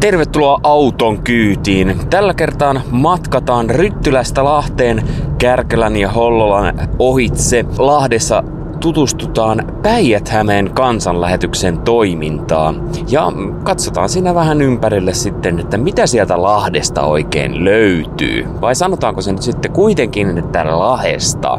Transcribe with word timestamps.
Tervetuloa 0.00 0.60
auton 0.62 1.22
kyytiin. 1.22 2.00
Tällä 2.10 2.34
kertaa 2.34 2.74
matkataan 2.90 3.70
Ryttylästä 3.70 4.44
Lahteen, 4.44 5.02
Kärkälän 5.38 5.96
ja 5.96 6.10
Hollolan 6.10 6.88
ohitse. 6.98 7.64
Lahdessa 7.78 8.44
tutustutaan 8.80 9.64
Päijät-Hämeen 9.82 10.70
kansanlähetyksen 10.74 11.78
toimintaan 11.78 12.90
ja 13.08 13.32
katsotaan 13.62 14.08
siinä 14.08 14.34
vähän 14.34 14.62
ympärille 14.62 15.14
sitten, 15.14 15.60
että 15.60 15.78
mitä 15.78 16.06
sieltä 16.06 16.42
Lahdesta 16.42 17.02
oikein 17.02 17.64
löytyy. 17.64 18.46
Vai 18.60 18.74
sanotaanko 18.74 19.20
se 19.20 19.32
nyt 19.32 19.42
sitten 19.42 19.72
kuitenkin, 19.72 20.38
että 20.38 20.78
Lahesta? 20.78 21.58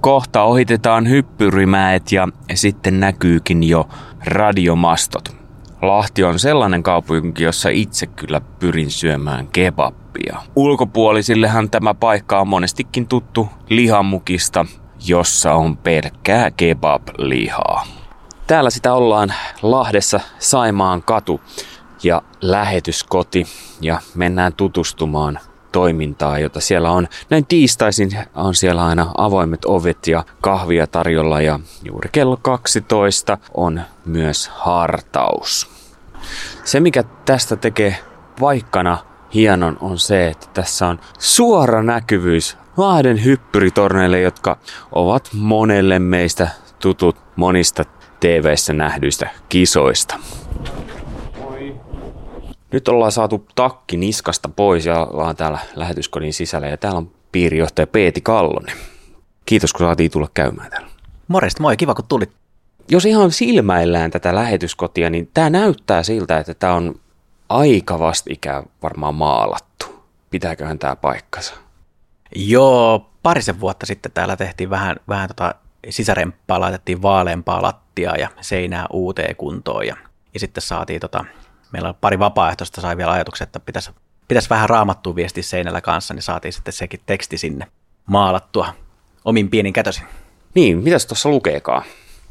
Kohta 0.00 0.42
ohitetaan 0.42 1.08
hyppyrimäet 1.08 2.12
ja 2.12 2.28
sitten 2.54 3.00
näkyykin 3.00 3.62
jo 3.62 3.88
radiomastot. 4.26 5.41
Lahti 5.82 6.24
on 6.24 6.38
sellainen 6.38 6.82
kaupunki, 6.82 7.42
jossa 7.44 7.68
itse 7.68 8.06
kyllä 8.06 8.40
pyrin 8.40 8.90
syömään 8.90 9.46
kebappia. 9.46 10.38
Ulkopuolisillehan 10.56 11.70
tämä 11.70 11.94
paikka 11.94 12.40
on 12.40 12.48
monestikin 12.48 13.08
tuttu 13.08 13.48
lihamukista, 13.68 14.66
jossa 15.06 15.54
on 15.54 15.76
pelkkää 15.76 16.50
kebab-lihaa. 16.50 17.86
Täällä 18.46 18.70
sitä 18.70 18.94
ollaan 18.94 19.34
Lahdessa 19.62 20.20
Saimaan 20.38 21.02
katu 21.02 21.40
ja 22.02 22.22
lähetyskoti 22.40 23.46
ja 23.80 24.00
mennään 24.14 24.52
tutustumaan 24.52 25.38
toimintaa, 25.72 26.38
jota 26.38 26.60
siellä 26.60 26.90
on. 26.90 27.08
Näin 27.30 27.46
tiistaisin 27.46 28.10
on 28.34 28.54
siellä 28.54 28.84
aina 28.84 29.10
avoimet 29.18 29.64
ovet 29.64 30.06
ja 30.06 30.24
kahvia 30.40 30.86
tarjolla 30.86 31.40
ja 31.40 31.60
juuri 31.84 32.08
kello 32.12 32.36
12 32.36 33.38
on 33.54 33.80
myös 34.04 34.48
hartaus. 34.48 35.71
Se 36.64 36.80
mikä 36.80 37.04
tästä 37.24 37.56
tekee 37.56 37.96
paikkana 38.40 38.98
hienon 39.34 39.76
on 39.80 39.98
se, 39.98 40.28
että 40.28 40.46
tässä 40.54 40.86
on 40.86 41.00
suora 41.18 41.82
näkyvyys 41.82 42.56
Lahden 42.76 43.24
hyppyritorneille, 43.24 44.20
jotka 44.20 44.56
ovat 44.92 45.28
monelle 45.32 45.98
meistä 45.98 46.48
tutut 46.78 47.16
monista 47.36 47.84
TV-ssä 48.20 48.72
nähdyistä 48.72 49.30
kisoista. 49.48 50.18
Nyt 52.72 52.88
ollaan 52.88 53.12
saatu 53.12 53.46
takki 53.54 53.96
niskasta 53.96 54.48
pois 54.48 54.86
ja 54.86 55.04
ollaan 55.04 55.36
täällä 55.36 55.58
lähetyskodin 55.74 56.32
sisällä 56.32 56.66
ja 56.66 56.76
täällä 56.76 56.98
on 56.98 57.10
piirijohtaja 57.32 57.86
Peeti 57.86 58.20
Kallonen. 58.20 58.76
Kiitos 59.46 59.72
kun 59.72 59.86
saatiin 59.86 60.10
tulla 60.10 60.28
käymään 60.34 60.70
täällä. 60.70 60.88
Morjesta, 61.28 61.62
moi, 61.62 61.76
kiva 61.76 61.94
kun 61.94 62.04
tulit. 62.08 62.41
Jos 62.88 63.04
ihan 63.04 63.30
silmäillään 63.30 64.10
tätä 64.10 64.34
lähetyskotia, 64.34 65.10
niin 65.10 65.30
tämä 65.34 65.50
näyttää 65.50 66.02
siltä, 66.02 66.38
että 66.38 66.54
tämä 66.54 66.74
on 66.74 67.00
aika 67.48 67.98
vastikään 67.98 68.64
varmaan 68.82 69.14
maalattu. 69.14 70.04
Pitääköhän 70.30 70.78
tämä 70.78 70.96
paikkansa? 70.96 71.54
Joo, 72.34 73.10
parisen 73.22 73.60
vuotta 73.60 73.86
sitten 73.86 74.12
täällä 74.12 74.36
tehtiin 74.36 74.70
vähän, 74.70 74.96
vähän 75.08 75.28
tota 75.28 75.54
sisäremppaa, 75.88 76.60
laitettiin 76.60 77.02
vaaleampaa 77.02 77.62
lattia 77.62 78.16
ja 78.16 78.28
seinää 78.40 78.86
uuteen 78.92 79.36
kuntoon 79.36 79.86
ja, 79.86 79.96
ja 80.34 80.40
sitten 80.40 80.62
saatiin 80.62 81.00
tota, 81.00 81.24
meillä 81.72 81.88
on 81.88 81.94
pari 82.00 82.18
vapaaehtoista 82.18 82.80
sai 82.80 82.96
vielä 82.96 83.12
ajatuksen, 83.12 83.44
että 83.44 83.60
pitäisi, 83.60 83.90
pitäisi 84.28 84.50
vähän 84.50 84.68
raamattua 84.68 85.16
viestiä 85.16 85.42
seinällä 85.42 85.80
kanssa, 85.80 86.14
niin 86.14 86.22
saatiin 86.22 86.52
sitten 86.52 86.72
sekin 86.72 87.00
teksti 87.06 87.38
sinne 87.38 87.66
maalattua 88.06 88.74
omin 89.24 89.50
pienin 89.50 89.72
kätösin. 89.72 90.06
Niin, 90.54 90.78
mitäs 90.78 91.06
tuossa 91.06 91.28
lukeekaan? 91.28 91.84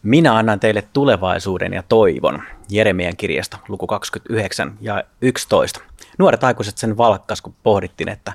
Minä 0.04 0.36
annan 0.36 0.60
teille 0.60 0.84
tulevaisuuden 0.94 1.74
ja 1.74 1.84
toivon. 1.90 2.44
Jeremian 2.70 3.18
kirjasta, 3.18 3.58
luku 3.68 3.88
29 3.88 4.78
ja 4.82 5.04
11. 5.22 5.80
Nuoret 6.18 6.44
aikuiset 6.44 6.78
sen 6.78 6.98
valkkas, 6.98 7.42
kun 7.42 7.54
pohdittiin, 7.64 8.10
että, 8.10 8.34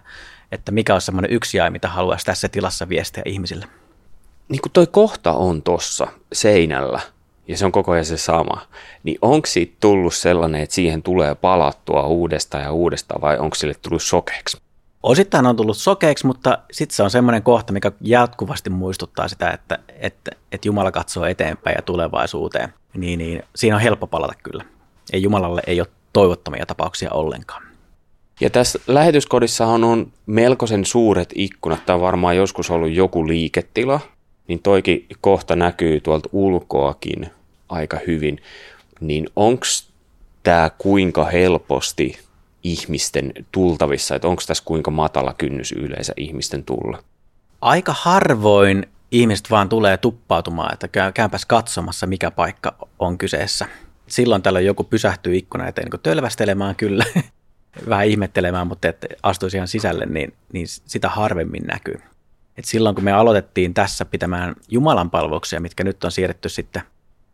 että 0.52 0.72
mikä 0.72 0.94
on 0.94 1.00
semmoinen 1.00 1.30
yksi 1.30 1.58
jäi, 1.58 1.70
mitä 1.70 1.88
haluaisi 1.88 2.26
tässä 2.26 2.48
tilassa 2.48 2.88
viestiä 2.88 3.22
ihmisille. 3.26 3.66
Niin 4.48 4.60
kuin 4.60 4.72
toi 4.72 4.86
kohta 4.86 5.32
on 5.32 5.62
tossa 5.62 6.06
seinällä, 6.32 7.00
ja 7.48 7.56
se 7.56 7.66
on 7.66 7.72
koko 7.72 7.92
ajan 7.92 8.04
se 8.04 8.16
sama, 8.16 8.66
niin 9.02 9.18
onko 9.22 9.46
siitä 9.46 9.76
tullut 9.80 10.14
sellainen, 10.14 10.60
että 10.60 10.74
siihen 10.74 11.02
tulee 11.02 11.34
palattua 11.34 12.06
uudestaan 12.06 12.64
ja 12.64 12.72
uudestaan, 12.72 13.20
vai 13.20 13.38
onko 13.38 13.54
sille 13.54 13.74
tullut 13.74 14.02
sokeeksi? 14.02 14.65
Osittain 15.06 15.46
on 15.46 15.56
tullut 15.56 15.76
sokeeksi, 15.76 16.26
mutta 16.26 16.58
sitten 16.70 16.96
se 16.96 17.02
on 17.02 17.10
semmoinen 17.10 17.42
kohta, 17.42 17.72
mikä 17.72 17.92
jatkuvasti 18.00 18.70
muistuttaa 18.70 19.28
sitä, 19.28 19.50
että, 19.50 19.78
että, 19.98 20.30
että 20.52 20.68
Jumala 20.68 20.92
katsoo 20.92 21.24
eteenpäin 21.24 21.74
ja 21.76 21.82
tulevaisuuteen. 21.82 22.72
Niin, 22.96 23.18
niin 23.18 23.42
siinä 23.56 23.76
on 23.76 23.82
helppo 23.82 24.06
palata 24.06 24.34
kyllä. 24.42 24.64
Ei 25.12 25.22
Jumalalle 25.22 25.62
ei 25.66 25.80
ole 25.80 25.88
toivottomia 26.12 26.66
tapauksia 26.66 27.12
ollenkaan. 27.12 27.62
Ja 28.40 28.50
tässä 28.50 28.78
lähetyskodissahan 28.86 29.84
on 29.84 30.12
melkoisen 30.26 30.84
suuret 30.84 31.32
ikkunat. 31.34 31.86
Tämä 31.86 31.94
on 31.94 32.02
varmaan 32.02 32.36
joskus 32.36 32.70
ollut 32.70 32.90
joku 32.90 33.28
liiketila, 33.28 34.00
niin 34.48 34.62
toikin 34.62 35.06
kohta 35.20 35.56
näkyy 35.56 36.00
tuolta 36.00 36.28
ulkoakin 36.32 37.30
aika 37.68 37.98
hyvin. 38.06 38.40
Niin 39.00 39.28
onko 39.36 39.66
tämä 40.42 40.70
kuinka 40.78 41.24
helposti 41.24 42.25
ihmisten 42.72 43.32
tultavissa, 43.52 44.14
että 44.14 44.28
onko 44.28 44.42
tässä 44.46 44.64
kuinka 44.64 44.90
matala 44.90 45.34
kynnys 45.38 45.72
yleensä 45.72 46.12
ihmisten 46.16 46.64
tulla? 46.64 47.02
Aika 47.60 47.94
harvoin 47.98 48.86
ihmiset 49.10 49.50
vaan 49.50 49.68
tulee 49.68 49.96
tuppautumaan, 49.96 50.72
että 50.72 51.12
käypäs 51.14 51.46
katsomassa, 51.46 52.06
mikä 52.06 52.30
paikka 52.30 52.76
on 52.98 53.18
kyseessä. 53.18 53.66
Silloin 54.06 54.42
tällöin 54.42 54.66
joku 54.66 54.84
pysähtyy 54.84 55.36
ikkuna 55.36 55.68
eteen 55.68 55.88
niin 55.92 56.00
tölvästelemään 56.02 56.76
kyllä, 56.76 57.04
vähän 57.88 58.06
ihmettelemään, 58.06 58.66
mutta 58.66 58.88
että 58.88 59.06
astuisi 59.22 59.56
ihan 59.56 59.68
sisälle, 59.68 60.06
niin, 60.06 60.32
niin 60.52 60.66
sitä 60.68 61.08
harvemmin 61.08 61.62
näkyy. 61.66 62.00
Et 62.58 62.64
silloin 62.64 62.94
kun 62.94 63.04
me 63.04 63.12
aloitettiin 63.12 63.74
tässä 63.74 64.04
pitämään 64.04 64.54
Jumalan 64.68 65.10
palveluksia, 65.10 65.60
mitkä 65.60 65.84
nyt 65.84 66.04
on 66.04 66.12
siirretty 66.12 66.48
sitten 66.48 66.82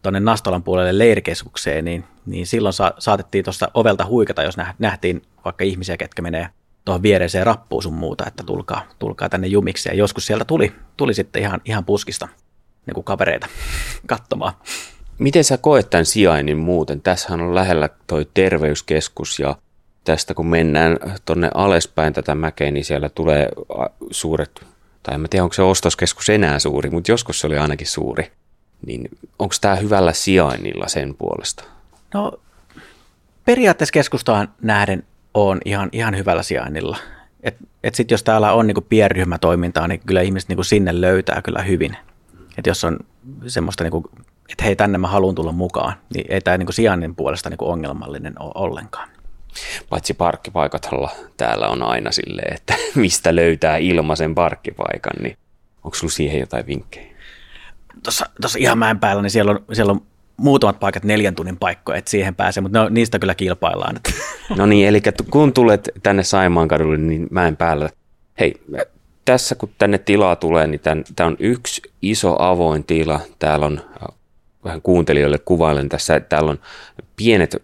tuonne 0.03 0.21
Nastolan 0.21 0.63
puolelle 0.63 0.99
leirikeskukseen, 0.99 1.85
niin, 1.85 2.05
niin 2.27 2.47
silloin 2.47 2.73
sa- 2.73 2.95
saatettiin 2.99 3.45
tuosta 3.45 3.71
ovelta 3.75 4.07
huikata, 4.07 4.43
jos 4.43 4.57
nähtiin 4.79 5.23
vaikka 5.45 5.65
ihmisiä, 5.65 5.97
ketkä 5.97 6.23
menee 6.23 6.49
tuohon 6.85 7.03
viereiseen 7.03 7.47
rappuun 7.47 7.83
sun 7.83 7.95
muuta, 7.95 8.25
että 8.27 8.43
tulkaa, 8.43 8.83
tulkaa 8.99 9.29
tänne 9.29 9.47
jumiksi. 9.47 9.89
Ja 9.89 9.95
joskus 9.95 10.27
sieltä 10.27 10.45
tuli, 10.45 10.73
tuli 10.97 11.15
sitten 11.15 11.43
ihan, 11.43 11.61
ihan 11.65 11.85
puskista 11.85 12.29
niin 12.87 12.95
kuin 12.95 13.05
kavereita 13.05 13.47
katsomaan. 14.07 14.53
Miten 15.19 15.45
sä 15.45 15.59
koet 15.59 15.91
tämän 15.91 16.07
sijainnin 16.07 16.59
muuten? 16.59 17.01
Tässähän 17.01 17.41
on 17.41 17.55
lähellä 17.55 17.89
toi 18.07 18.29
terveyskeskus 18.35 19.39
ja 19.39 19.57
tästä 20.05 20.35
kun 20.35 20.47
mennään 20.47 20.99
tonne 21.25 21.51
alaspäin 21.55 22.13
tätä 22.13 22.35
mäkeä, 22.35 22.71
niin 22.71 22.85
siellä 22.85 23.09
tulee 23.09 23.49
suuret, 24.11 24.67
tai 25.03 25.15
en 25.15 25.27
tiedä 25.31 25.43
onko 25.43 25.53
se 25.53 25.63
ostoskeskus 25.63 26.31
enää 26.31 26.59
suuri, 26.59 26.91
mutta 26.91 27.11
joskus 27.11 27.41
se 27.41 27.47
oli 27.47 27.59
ainakin 27.59 27.87
suuri. 27.87 28.33
Niin 28.87 29.09
onko 29.39 29.55
tämä 29.61 29.75
hyvällä 29.75 30.13
sijainnilla 30.13 30.89
sen 30.89 31.15
puolesta? 31.15 31.65
No 32.15 32.33
periaatteessa 33.45 33.93
keskustaan 33.93 34.49
nähden 34.63 35.03
on 35.35 35.61
ihan, 35.65 35.89
ihan 35.93 36.17
hyvällä 36.17 36.43
sijainnilla. 36.43 36.99
Et, 37.43 37.57
et 37.83 37.95
sit 37.95 38.11
jos 38.11 38.23
täällä 38.23 38.53
on 38.53 38.67
niinku 38.67 38.81
pienryhmätoimintaa, 38.81 39.89
niin 39.89 40.01
kyllä 40.07 40.21
ihmiset 40.21 40.49
niinku 40.49 40.65
sinne 40.65 41.01
löytää 41.01 41.43
kyllä 41.43 41.63
hyvin. 41.63 41.97
Et 42.59 42.67
jos 42.67 42.85
on 42.85 42.99
semmoista, 43.47 43.85
niinku, 43.85 44.11
että 44.49 44.65
hei 44.65 44.77
tänne 44.77 44.99
mä 44.99 45.09
haluan 45.09 45.35
tulla 45.35 45.53
mukaan, 45.53 45.93
niin 46.15 46.27
ei 46.29 46.41
tämä 46.41 46.59
niinku 46.59 46.73
sijainnin 46.73 47.15
puolesta 47.15 47.51
niinku 47.51 47.71
ongelmallinen 47.71 48.43
ole 48.43 48.53
ollenkaan. 48.55 49.09
Paitsi 49.89 50.15
parkkipaikatalla 50.15 51.11
täällä 51.37 51.69
on 51.69 51.83
aina 51.83 52.13
silleen, 52.13 52.55
että 52.55 52.75
mistä 52.95 53.37
löytää 53.37 53.77
ilmaisen 53.77 54.35
parkkipaikan, 54.35 55.23
niin 55.23 55.37
onko 55.85 55.95
sulla 55.95 56.13
siihen 56.13 56.41
jotain 56.41 56.67
vinkkejä? 56.67 57.13
Tuossa, 58.03 58.27
tuossa 58.41 58.59
ihan 58.59 58.79
mäen 58.79 59.01
päällä, 59.01 59.23
niin 59.23 59.31
siellä 59.31 59.51
on, 59.53 59.65
siellä 59.73 59.93
on 59.93 60.03
muutamat 60.37 60.81
paikat 60.81 61.05
neljän 61.05 61.35
tunnin 61.35 61.57
paikkoja, 61.57 61.99
että 61.99 62.11
siihen 62.11 62.35
pääsee, 62.35 62.61
mutta 62.61 62.79
no, 62.79 62.89
niistä 62.89 63.19
kyllä 63.19 63.35
kilpaillaan. 63.35 64.01
No 64.57 64.67
niin, 64.67 64.89
eli 64.89 65.03
kun 65.31 65.53
tulet 65.53 65.89
tänne 66.03 66.23
Saimaan 66.23 66.69
kadulle, 66.69 66.97
niin 66.97 67.27
mäen 67.31 67.57
päällä, 67.57 67.91
hei, 68.41 68.55
tässä 69.25 69.55
kun 69.55 69.71
tänne 69.79 69.99
tilaa 69.99 70.37
tulee, 70.37 70.67
niin 70.67 70.81
tämä 71.17 71.27
on 71.27 71.37
yksi 71.39 71.83
iso 72.03 72.37
avoin 72.39 72.85
tila. 72.85 73.21
Täällä 73.39 73.67
on, 73.67 73.81
äh, 74.03 74.17
vähän 74.65 74.83
kuuntelijoille 74.83 75.39
kuvailen 75.39 75.89
tässä, 75.89 76.21
täällä 76.21 76.51
on 76.51 76.59
pienet 77.17 77.57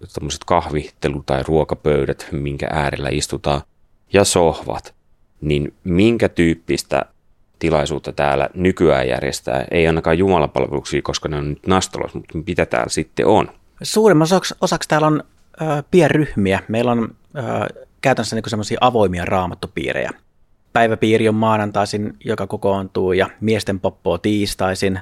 kahvittelu- 0.46 1.22
tai 1.26 1.42
ruokapöydät, 1.42 2.28
minkä 2.32 2.68
äärellä 2.72 3.08
istutaan, 3.12 3.60
ja 4.12 4.24
sohvat. 4.24 4.94
Niin 5.40 5.74
minkä 5.84 6.28
tyyppistä 6.28 7.04
tilaisuutta 7.58 8.12
täällä 8.12 8.48
nykyään 8.54 9.08
järjestää. 9.08 9.64
Ei 9.70 9.86
ainakaan 9.86 10.18
jumalapalveluksia, 10.18 11.02
koska 11.02 11.28
ne 11.28 11.36
on 11.36 11.48
nyt 11.48 11.66
nastolos, 11.66 12.14
mutta 12.14 12.38
mitä 12.46 12.66
täällä 12.66 12.88
sitten 12.88 13.26
on? 13.26 13.50
Suurimman 13.82 14.24
osaksi, 14.24 14.54
osaksi 14.60 14.88
täällä 14.88 15.06
on 15.06 15.22
ö, 15.62 15.82
pienryhmiä. 15.90 16.60
Meillä 16.68 16.92
on 16.92 17.14
ö, 17.36 17.40
käytännössä 18.00 18.36
niin 18.36 18.50
semmoisia 18.50 18.78
avoimia 18.80 19.24
raamattopiirejä. 19.24 20.10
Päiväpiiri 20.72 21.28
on 21.28 21.34
maanantaisin, 21.34 22.16
joka 22.24 22.46
kokoontuu, 22.46 23.12
ja 23.12 23.30
miesten 23.40 23.80
poppoa 23.80 24.18
tiistaisin. 24.18 25.00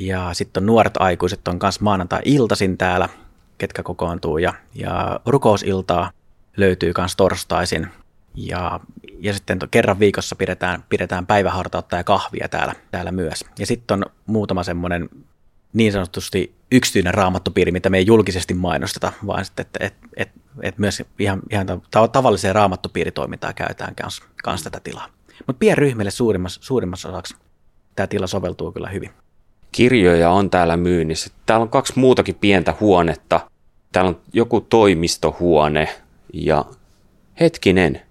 Ja 0.00 0.28
sitten 0.32 0.66
nuoret 0.66 0.94
aikuiset 0.98 1.48
on 1.48 1.58
kanssa 1.58 1.84
maanantai-iltaisin 1.84 2.78
täällä. 2.78 3.08
ketkä 3.58 3.82
kokoontuu. 3.82 4.38
Ja, 4.38 4.54
ja 4.74 5.20
rukousiltaa 5.26 6.10
löytyy 6.56 6.92
myös 6.98 7.16
torstaisin. 7.16 7.86
Ja, 8.34 8.80
ja 9.18 9.32
sitten 9.32 9.58
kerran 9.70 9.98
viikossa 9.98 10.36
pidetään, 10.36 10.84
pidetään 10.88 11.26
päivähartautta 11.26 11.96
ja 11.96 12.04
kahvia 12.04 12.48
täällä, 12.48 12.74
täällä 12.90 13.12
myös. 13.12 13.44
Ja 13.58 13.66
sitten 13.66 13.94
on 13.94 14.04
muutama 14.26 14.62
semmoinen 14.62 15.08
niin 15.72 15.92
sanotusti 15.92 16.54
yksityinen 16.72 17.14
raamattupiiri, 17.14 17.72
mitä 17.72 17.90
me 17.90 17.98
ei 17.98 18.06
julkisesti 18.06 18.54
mainosteta, 18.54 19.12
vaan 19.26 19.44
sitten, 19.44 19.66
että 19.66 19.78
et, 19.86 19.94
et, 20.16 20.28
et 20.62 20.78
myös 20.78 21.02
ihan, 21.18 21.40
ihan 21.50 21.66
tavalliseen 22.12 22.54
raamattupiiritoimintaan 22.54 23.54
käytetään 23.54 23.94
kanssa 23.94 24.24
kans 24.44 24.62
tätä 24.62 24.80
tilaa. 24.80 25.08
Mutta 25.46 25.58
pienryhmille 25.58 26.10
suurimmassa, 26.10 26.60
suurimmassa 26.62 27.08
osaksi 27.08 27.36
tämä 27.96 28.06
tila 28.06 28.26
soveltuu 28.26 28.72
kyllä 28.72 28.88
hyvin. 28.88 29.10
Kirjoja 29.72 30.30
on 30.30 30.50
täällä 30.50 30.76
myynnissä. 30.76 31.30
Täällä 31.46 31.62
on 31.62 31.68
kaksi 31.68 31.92
muutakin 31.96 32.34
pientä 32.34 32.74
huonetta. 32.80 33.40
Täällä 33.92 34.08
on 34.08 34.20
joku 34.32 34.60
toimistohuone 34.60 35.88
ja 36.32 36.64
hetkinen, 37.40 38.02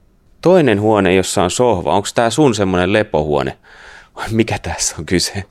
toinen 0.47 0.81
huone, 0.81 1.15
jossa 1.15 1.43
on 1.43 1.51
sohva. 1.51 1.93
Onko 1.93 2.07
tämä 2.15 2.29
sun 2.29 2.55
semmoinen 2.55 2.93
lepohuone? 2.93 3.57
Mikä 4.31 4.59
tässä 4.59 4.95
on 4.99 5.05
kyse? 5.05 5.43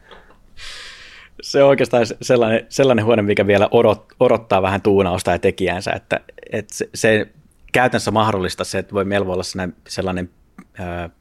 se 1.42 1.62
on 1.62 1.68
oikeastaan 1.68 2.06
sellainen, 2.22 2.66
sellainen 2.68 3.04
huone, 3.04 3.22
mikä 3.22 3.46
vielä 3.46 3.68
odot, 3.70 4.06
odottaa 4.20 4.62
vähän 4.62 4.82
tuunausta 4.82 5.30
ja 5.30 5.38
tekijänsä, 5.38 5.92
että, 5.92 6.20
että 6.52 6.74
se, 6.74 6.88
se 6.94 7.28
käytännössä 7.72 8.10
mahdollista 8.10 8.64
se, 8.64 8.78
että 8.78 8.94
voi 8.94 9.04
voi 9.26 9.32
olla 9.32 9.42
sellainen, 9.42 9.76
sellainen 9.88 10.30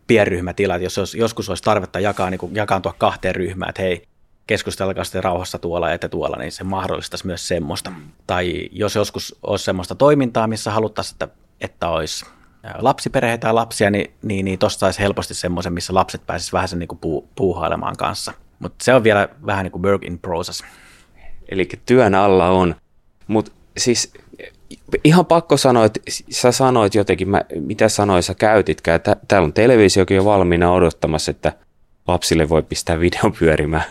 pienryhmätila, 0.07 0.75
että 0.75 0.86
jos 0.86 0.98
olisi, 0.98 1.18
joskus 1.18 1.50
olisi 1.50 1.63
tarvetta 1.63 2.00
jakaa, 2.00 2.30
niin 2.30 2.39
jakaantua 2.51 2.94
kahteen 2.98 3.36
ryhmään, 3.36 3.69
että 3.69 3.81
hei, 3.81 4.07
keskustelkaa 4.48 5.04
sitten 5.04 5.24
rauhassa 5.24 5.60
tuolla 5.60 5.89
ja 5.89 6.10
tuolla, 6.10 6.38
niin 6.38 6.51
se 6.51 6.63
mahdollistaisi 6.63 7.28
myös 7.28 7.48
semmoista. 7.48 7.92
Tai 8.28 8.69
jos 8.71 8.95
joskus 8.95 9.36
olisi 9.44 9.66
semmoista 9.66 9.95
toimintaa, 9.95 10.48
missä 10.48 10.71
haluttaisiin, 10.71 11.16
että, 11.16 11.28
että 11.62 11.89
olisi 11.89 12.25
lapsiperheitä 12.78 13.48
ja 13.48 13.56
lapsia, 13.56 13.92
niin, 13.92 14.14
niin, 14.24 14.46
niin 14.46 14.60
tuosta 14.60 14.80
saisi 14.80 15.00
helposti 15.00 15.34
semmoisen, 15.34 15.74
missä 15.74 15.94
lapset 15.94 16.26
pääsisivät 16.26 16.54
vähän 16.54 16.68
sen 16.68 16.80
niin 16.80 16.88
kuin 16.88 17.00
puu, 17.00 17.30
puuhailemaan 17.36 17.98
kanssa– 17.98 18.34
mutta 18.60 18.86
se 18.86 18.94
on 18.94 19.04
vielä 19.04 19.30
vähän 19.46 19.64
niin 19.64 19.72
kuin 19.72 19.82
work 19.82 20.04
in 20.04 20.20
process. 20.20 20.64
Eli 21.50 21.70
työn 21.86 22.16
alla 22.16 22.50
on. 22.50 22.76
Mutta 23.28 23.52
siis 23.78 24.14
ihan 25.04 25.26
pakko 25.26 25.58
sanoa, 25.58 25.86
että 25.86 26.00
sä 26.30 26.52
sanoit 26.52 26.96
jotenkin, 26.96 27.30
mä, 27.30 27.42
mitä 27.60 27.90
sanoja 27.90 28.22
sä 28.22 28.34
käytitkään. 28.34 29.02
Tä, 29.02 29.16
täällä 29.28 29.46
on 29.46 29.54
televisiokin 29.54 30.18
jo 30.18 30.26
valmiina 30.26 30.72
odottamassa, 30.72 31.32
että 31.32 31.54
lapsille 32.08 32.50
voi 32.50 32.64
pistää 32.64 33.00
videon 33.00 33.34
pyörimään. 33.40 33.84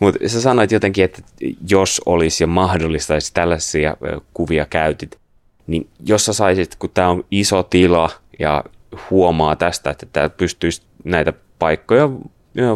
Mutta 0.00 0.28
sä 0.28 0.40
sanoit 0.40 0.72
jotenkin, 0.72 1.04
että 1.04 1.22
jos 1.70 2.00
olisi 2.06 2.42
ja 2.42 2.46
mahdollistaisi 2.46 3.34
tällaisia 3.34 3.96
kuvia 4.34 4.66
käytit, 4.66 5.18
niin 5.68 5.88
jos 6.06 6.24
sä 6.24 6.32
saisit, 6.32 6.76
kun 6.76 6.90
tämä 6.94 7.08
on 7.08 7.24
iso 7.30 7.62
tila 7.62 8.10
ja 8.38 8.64
huomaa 9.10 9.56
tästä, 9.56 9.90
että 9.90 10.06
tämä 10.06 10.28
pystyisi 10.28 10.82
näitä 11.04 11.32
paikkoja 11.58 12.10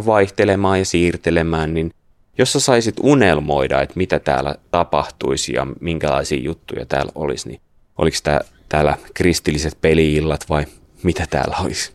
vaihtelemaan 0.07 0.79
ja 0.79 0.85
siirtelemään, 0.85 1.75
niin 1.75 1.91
jos 2.39 2.53
sä 2.53 2.61
saisit 2.61 2.95
unelmoida, 3.03 3.83
että 3.83 3.97
mitä 3.97 4.19
täällä 4.19 4.55
tapahtuisi 4.71 5.53
ja 5.53 5.67
minkälaisia 5.81 6.41
juttuja 6.41 6.87
täällä 6.87 7.13
olisi, 7.15 7.49
niin 7.49 7.61
oliko 7.99 8.17
tää, 8.23 8.41
täällä 8.69 8.97
kristilliset 9.15 9.79
peliillat 9.81 10.45
vai 10.49 10.65
mitä 11.03 11.27
täällä 11.31 11.57
olisi? 11.65 11.93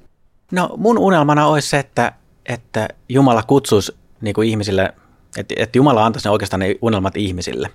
No 0.52 0.70
mun 0.78 0.98
unelmana 0.98 1.48
olisi 1.48 1.70
se, 1.70 1.80
että, 1.80 2.12
että 2.46 2.88
Jumala 3.10 3.44
kutsuisi 3.44 3.96
niin 4.22 4.44
ihmisille, 4.44 4.94
että, 5.38 5.56
että 5.58 5.78
Jumala 5.78 6.06
antaisi 6.06 6.28
ne 6.28 6.32
oikeastaan 6.32 6.60
ne 6.60 6.76
unelmat 6.82 7.18
ihmisille. 7.18 7.70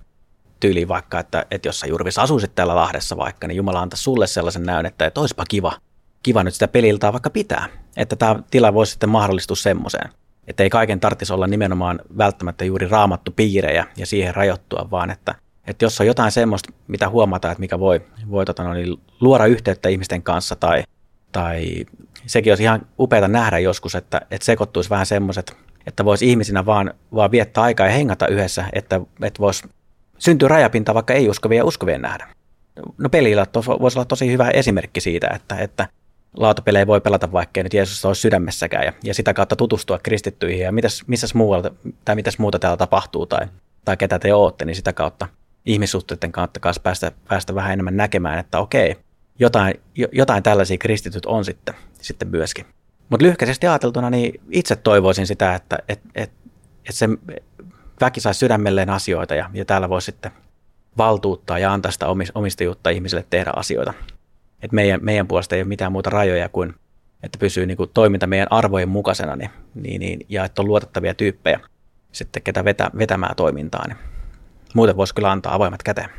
Tyyliin 0.62 0.88
vaikka, 0.88 1.20
että, 1.20 1.46
että 1.50 1.68
jos 1.68 1.80
sä 1.80 1.86
Jurvis 1.86 2.18
asuisit 2.18 2.54
täällä 2.54 2.76
Lahdessa 2.76 3.16
vaikka, 3.16 3.46
niin 3.46 3.56
Jumala 3.56 3.80
antaisi 3.80 4.02
sulle 4.02 4.26
sellaisen 4.26 4.62
näyn, 4.62 4.86
että, 4.86 5.06
että 5.06 5.20
olisipa 5.20 5.44
kiva– 5.48 5.72
kiva 6.22 6.44
nyt 6.44 6.54
sitä 6.54 6.68
peliltaa 6.68 7.12
vaikka 7.12 7.30
pitää. 7.30 7.68
Että 7.96 8.16
tämä 8.16 8.42
tila 8.50 8.74
voisi 8.74 8.90
sitten 8.90 9.08
mahdollistua 9.08 9.56
semmoiseen. 9.56 10.10
Että 10.46 10.62
ei 10.62 10.70
kaiken 10.70 11.00
tarvitsisi 11.00 11.32
olla 11.32 11.46
nimenomaan 11.46 12.00
välttämättä 12.18 12.64
juuri 12.64 12.88
raamattu 12.88 13.30
piirejä 13.30 13.86
ja 13.96 14.06
siihen 14.06 14.34
rajoittua, 14.34 14.88
vaan 14.90 15.10
että, 15.10 15.34
että 15.66 15.84
jos 15.84 16.00
on 16.00 16.06
jotain 16.06 16.32
semmoista, 16.32 16.72
mitä 16.88 17.08
huomataan, 17.08 17.52
että 17.52 17.60
mikä 17.60 17.78
voi, 17.78 18.02
voi 18.30 18.44
tota, 18.44 18.64
no, 18.64 18.74
niin 18.74 18.96
luoda 19.20 19.46
yhteyttä 19.46 19.88
ihmisten 19.88 20.22
kanssa 20.22 20.56
tai, 20.56 20.82
tai 21.32 21.86
sekin 22.26 22.52
olisi 22.52 22.62
ihan 22.62 22.86
upeata 22.98 23.28
nähdä 23.28 23.58
joskus, 23.58 23.94
että, 23.94 24.20
että 24.30 24.44
sekoittuisi 24.44 24.90
vähän 24.90 25.06
semmoiset, 25.06 25.56
että 25.86 26.04
voisi 26.04 26.30
ihmisinä 26.30 26.66
vaan, 26.66 26.94
vaan 27.14 27.30
viettää 27.30 27.64
aikaa 27.64 27.86
ja 27.86 27.92
hengata 27.92 28.26
yhdessä, 28.26 28.64
että, 28.72 29.00
että 29.22 29.40
voisi 29.40 29.68
syntyä 30.22 30.48
rajapinta 30.48 30.94
vaikka 30.94 31.14
ei 31.14 31.28
uskovia 31.28 31.58
ja 31.58 31.64
uskovien 31.64 32.02
nähdä. 32.02 32.28
No 32.98 33.08
pelillä 33.08 33.46
voisi 33.80 33.98
olla 33.98 34.04
tosi 34.04 34.32
hyvä 34.32 34.50
esimerkki 34.50 35.00
siitä, 35.00 35.28
että, 35.34 35.56
että 35.56 35.88
lautapelejä 36.36 36.86
voi 36.86 37.00
pelata 37.00 37.32
vaikka 37.32 37.62
nyt 37.62 37.74
Jeesus 37.74 38.04
olisi 38.04 38.20
sydämessäkään 38.20 38.84
ja, 38.84 38.92
ja 39.04 39.14
sitä 39.14 39.34
kautta 39.34 39.56
tutustua 39.56 39.98
kristittyihin 39.98 40.64
ja 40.64 40.72
mitäs, 40.72 41.02
missäs 41.06 41.34
muualta, 41.34 41.70
tai 42.04 42.14
mitäs 42.14 42.38
muuta 42.38 42.58
täällä 42.58 42.76
tapahtuu 42.76 43.26
tai, 43.26 43.46
tai 43.84 43.96
ketä 43.96 44.18
te 44.18 44.34
ootte, 44.34 44.64
niin 44.64 44.76
sitä 44.76 44.92
kautta 44.92 45.28
ihmissuhteiden 45.66 46.32
kautta 46.32 46.60
kanssa 46.60 46.82
päästä, 46.82 47.12
päästä 47.28 47.54
vähän 47.54 47.72
enemmän 47.72 47.96
näkemään, 47.96 48.38
että 48.38 48.58
okei, 48.58 48.96
jotain, 49.38 49.74
jotain 50.12 50.42
tällaisia 50.42 50.78
kristityt 50.78 51.26
on 51.26 51.44
sitten, 51.44 51.74
sitten 52.00 52.28
myöskin. 52.28 52.66
Mutta 53.08 53.26
lyhkäisesti 53.26 53.66
ajateltuna, 53.66 54.10
niin 54.10 54.40
itse 54.50 54.76
toivoisin 54.76 55.26
sitä, 55.26 55.54
että 55.54 55.78
et, 55.88 56.00
et, 56.14 56.30
et 56.88 56.94
se 56.94 57.08
väki 58.00 58.20
saisi 58.20 58.38
sydämelleen 58.38 58.90
asioita 58.90 59.34
ja, 59.34 59.50
ja 59.54 59.64
täällä 59.64 59.88
voisi 59.88 60.06
sitten 60.06 60.32
valtuuttaa 60.98 61.58
ja 61.58 61.72
antaa 61.72 61.92
sitä 61.92 62.06
omistajuutta 62.34 62.90
ihmisille 62.90 63.26
tehdä 63.30 63.52
asioita 63.56 63.94
että 64.62 64.74
meidän, 64.74 65.00
meidän 65.02 65.28
puolesta 65.28 65.54
ei 65.54 65.62
ole 65.62 65.68
mitään 65.68 65.92
muuta 65.92 66.10
rajoja 66.10 66.48
kuin, 66.48 66.74
että 67.22 67.38
pysyy 67.38 67.66
niin 67.66 67.76
kuin 67.76 67.90
toiminta 67.94 68.26
meidän 68.26 68.52
arvojen 68.52 68.88
mukaisena 68.88 69.36
niin, 69.36 69.50
niin, 69.74 70.00
niin, 70.00 70.26
ja 70.28 70.44
että 70.44 70.62
on 70.62 70.68
luotettavia 70.68 71.14
tyyppejä 71.14 71.60
sitten, 72.12 72.42
ketä 72.42 72.64
vetä, 72.64 72.90
vetämään 72.98 73.36
toimintaa. 73.36 73.88
Niin 73.88 73.98
muuten 74.74 74.96
voisi 74.96 75.14
kyllä 75.14 75.30
antaa 75.30 75.54
avoimet 75.54 75.82
käteen. 75.82 76.10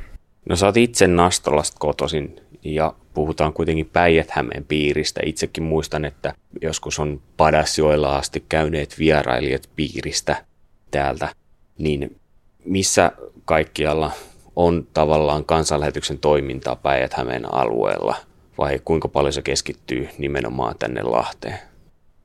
No 0.49 0.55
sä 0.55 0.65
oot 0.65 0.77
itse 0.77 1.07
Nastolasta 1.07 1.77
kotoisin 1.79 2.35
ja 2.63 2.93
puhutaan 3.13 3.53
kuitenkin 3.53 3.89
päijät 3.93 4.31
piiristä. 4.67 5.21
Itsekin 5.25 5.63
muistan, 5.63 6.05
että 6.05 6.33
joskus 6.61 6.99
on 6.99 7.21
Padasjoella 7.37 8.17
asti 8.17 8.45
käyneet 8.49 8.99
vierailijat 8.99 9.69
piiristä 9.75 10.45
täältä. 10.91 11.29
Niin 11.77 12.19
missä 12.65 13.11
kaikkialla 13.45 14.11
on 14.55 14.87
tavallaan 14.93 15.45
kansanlähetyksen 15.45 16.19
toimintaa 16.19 16.75
päijät 16.75 17.13
alueella? 17.51 18.15
vai 18.57 18.79
kuinka 18.85 19.07
paljon 19.07 19.33
se 19.33 19.41
keskittyy 19.41 20.09
nimenomaan 20.17 20.75
tänne 20.79 21.01
Lahteen? 21.03 21.59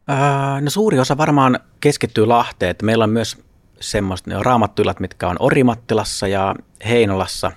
Ää, 0.08 0.60
no 0.60 0.70
suuri 0.70 0.98
osa 0.98 1.16
varmaan 1.16 1.60
keskittyy 1.80 2.26
Lahteen. 2.26 2.70
Että 2.70 2.86
meillä 2.86 3.04
on 3.04 3.10
myös 3.10 3.38
semmoista 3.80 4.30
ne 4.30 4.36
raamattuilat, 4.42 5.00
mitkä 5.00 5.28
on 5.28 5.36
Orimattilassa 5.40 6.28
ja 6.28 6.54
Heinolassa. 6.88 7.52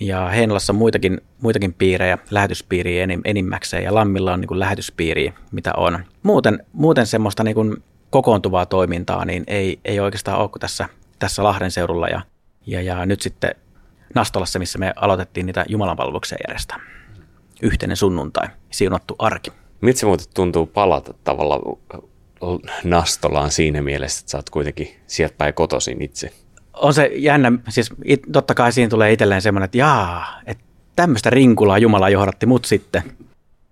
Ja 0.00 0.28
Heinolassa 0.28 0.72
on 0.72 0.76
muitakin, 0.76 1.20
muitakin 1.40 1.74
piirejä, 1.74 2.18
lähetyspiiriä 2.30 3.04
enim, 3.04 3.20
enimmäkseen, 3.24 3.84
ja 3.84 3.94
Lammilla 3.94 4.32
on 4.32 4.40
niin 4.40 4.58
lähetyspiiriä, 4.58 5.32
mitä 5.52 5.72
on. 5.76 5.98
Muuten, 6.22 6.66
muuten 6.72 7.06
semmoista 7.06 7.44
niin 7.44 7.54
kuin 7.54 7.76
kokoontuvaa 8.10 8.66
toimintaa 8.66 9.24
niin 9.24 9.44
ei, 9.46 9.80
ei 9.84 10.00
oikeastaan 10.00 10.38
ole 10.38 10.50
tässä, 10.60 10.88
tässä 11.18 11.44
Lahden 11.44 11.70
seudulla 11.70 12.08
ja, 12.08 12.20
ja, 12.66 12.82
ja 12.82 13.06
nyt 13.06 13.20
sitten 13.20 13.54
Nastolassa, 14.14 14.58
missä 14.58 14.78
me 14.78 14.92
aloitettiin 14.96 15.46
niitä 15.46 15.64
jumalanpalveluksia 15.68 16.38
järjestää 16.48 16.80
yhteinen 17.62 17.96
sunnuntai, 17.96 18.48
siunattu 18.70 19.16
arki. 19.18 19.52
Miltä 19.80 19.98
se 19.98 20.06
muuten 20.06 20.26
tuntuu 20.34 20.66
palata 20.66 21.14
tavallaan 21.24 21.60
Nastolaan 22.84 23.50
siinä 23.50 23.82
mielessä, 23.82 24.20
että 24.20 24.30
sä 24.30 24.38
oot 24.38 24.50
kuitenkin 24.50 24.96
sieltä 25.06 25.34
päin 25.38 25.54
kotoisin 25.54 26.02
itse? 26.02 26.32
On 26.72 26.94
se 26.94 27.10
jännä, 27.14 27.52
siis 27.68 27.90
it, 28.04 28.22
totta 28.32 28.54
kai 28.54 28.72
siinä 28.72 28.90
tulee 28.90 29.12
itselleen 29.12 29.42
semmoinen, 29.42 29.64
että 29.64 29.78
jaa, 29.78 30.40
että 30.46 30.64
tämmöistä 30.96 31.30
rinkulaa 31.30 31.78
Jumala 31.78 32.08
johdatti 32.08 32.46
mut 32.46 32.64
sitten. 32.64 33.02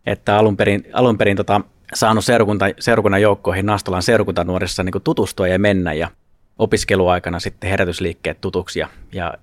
Että 0.06 0.36
alun 0.38 0.56
perin, 0.56 0.84
alun 0.92 1.18
perin 1.18 1.36
tota, 1.36 1.60
saanut 1.94 2.24
seurakunta, 2.24 2.66
seurakunnan 2.78 3.22
joukkoihin 3.22 3.66
Nastolan 3.66 4.02
seurakuntanuorissa 4.02 4.82
niin 4.82 5.02
tutustua 5.04 5.48
ja 5.48 5.58
mennä 5.58 5.92
ja 5.92 6.10
opiskeluaikana 6.58 7.40
sitten 7.40 7.70
herätysliikkeet 7.70 8.40
tutuksi 8.40 8.80
ja, 8.80 8.88
ja 9.12 9.34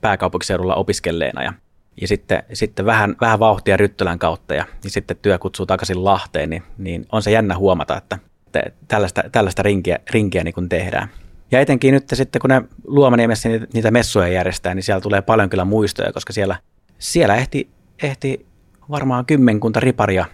pääkaupunkiseudulla 0.00 0.74
opiskelleena 0.74 1.42
ja 1.42 1.52
ja 2.00 2.08
sitten, 2.08 2.42
sitten 2.52 2.86
vähän, 2.86 3.16
vähän 3.20 3.38
vauhtia 3.38 3.76
Ryttölän 3.76 4.18
kautta 4.18 4.54
ja, 4.54 4.64
ja 4.84 4.90
sitten 4.90 5.16
työ 5.22 5.38
kutsuu 5.38 5.66
takaisin 5.66 6.04
Lahteen, 6.04 6.50
niin, 6.50 6.62
niin 6.78 7.06
on 7.12 7.22
se 7.22 7.30
jännä 7.30 7.56
huomata, 7.56 7.96
että, 7.96 8.18
että 8.46 8.72
tällaista, 8.88 9.22
tällaista 9.32 9.62
rinkiä, 9.62 9.98
rinkiä 10.10 10.44
niin 10.44 10.54
kuin 10.54 10.68
tehdään. 10.68 11.08
Ja 11.50 11.60
etenkin 11.60 11.94
nyt 11.94 12.04
sitten, 12.12 12.40
kun 12.40 12.50
ne 12.50 12.62
Luomaniemessä 12.84 13.48
niitä, 13.48 13.66
niitä 13.74 13.90
messuja 13.90 14.28
järjestää, 14.28 14.74
niin 14.74 14.82
siellä 14.82 15.00
tulee 15.00 15.22
paljon 15.22 15.50
kyllä 15.50 15.64
muistoja, 15.64 16.12
koska 16.12 16.32
siellä, 16.32 16.56
siellä 16.98 17.36
ehti, 17.36 17.70
ehti 18.02 18.46
varmaan 18.90 19.26
kymmenkunta 19.26 19.80
riparia 19.80 20.24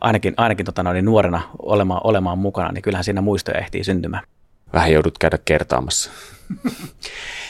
ainakin, 0.00 0.34
ainakin 0.36 0.66
tota 0.66 0.82
noin, 0.82 1.04
nuorena 1.04 1.42
olemaan, 1.62 2.00
olemaan 2.04 2.38
mukana, 2.38 2.72
niin 2.72 2.82
kyllähän 2.82 3.04
siinä 3.04 3.20
muistoja 3.20 3.58
ehtii 3.58 3.84
syntymään. 3.84 4.22
Vähän 4.72 4.92
joudut 4.92 5.18
käydä 5.18 5.38
kertaamassa. 5.44 6.10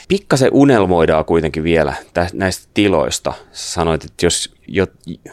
Pikkasen 0.07 0.49
unelmoidaan 0.53 1.25
kuitenkin 1.25 1.63
vielä 1.63 1.93
näistä 2.33 2.69
tiloista. 2.73 3.33
Sä 3.51 3.71
sanoit, 3.73 4.03
että 4.03 4.25
jos, 4.25 4.55
jo, 4.67 4.87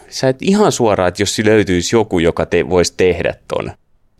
sä 0.09 0.29
et 0.29 0.43
ihan 0.43 0.73
suoraan, 0.73 1.09
että 1.09 1.23
jos 1.23 1.38
löytyisi 1.45 1.97
joku, 1.97 2.19
joka 2.19 2.47
te, 2.47 2.71
voisi 2.71 2.95
tehdä 2.97 3.35
ton, 3.49 3.73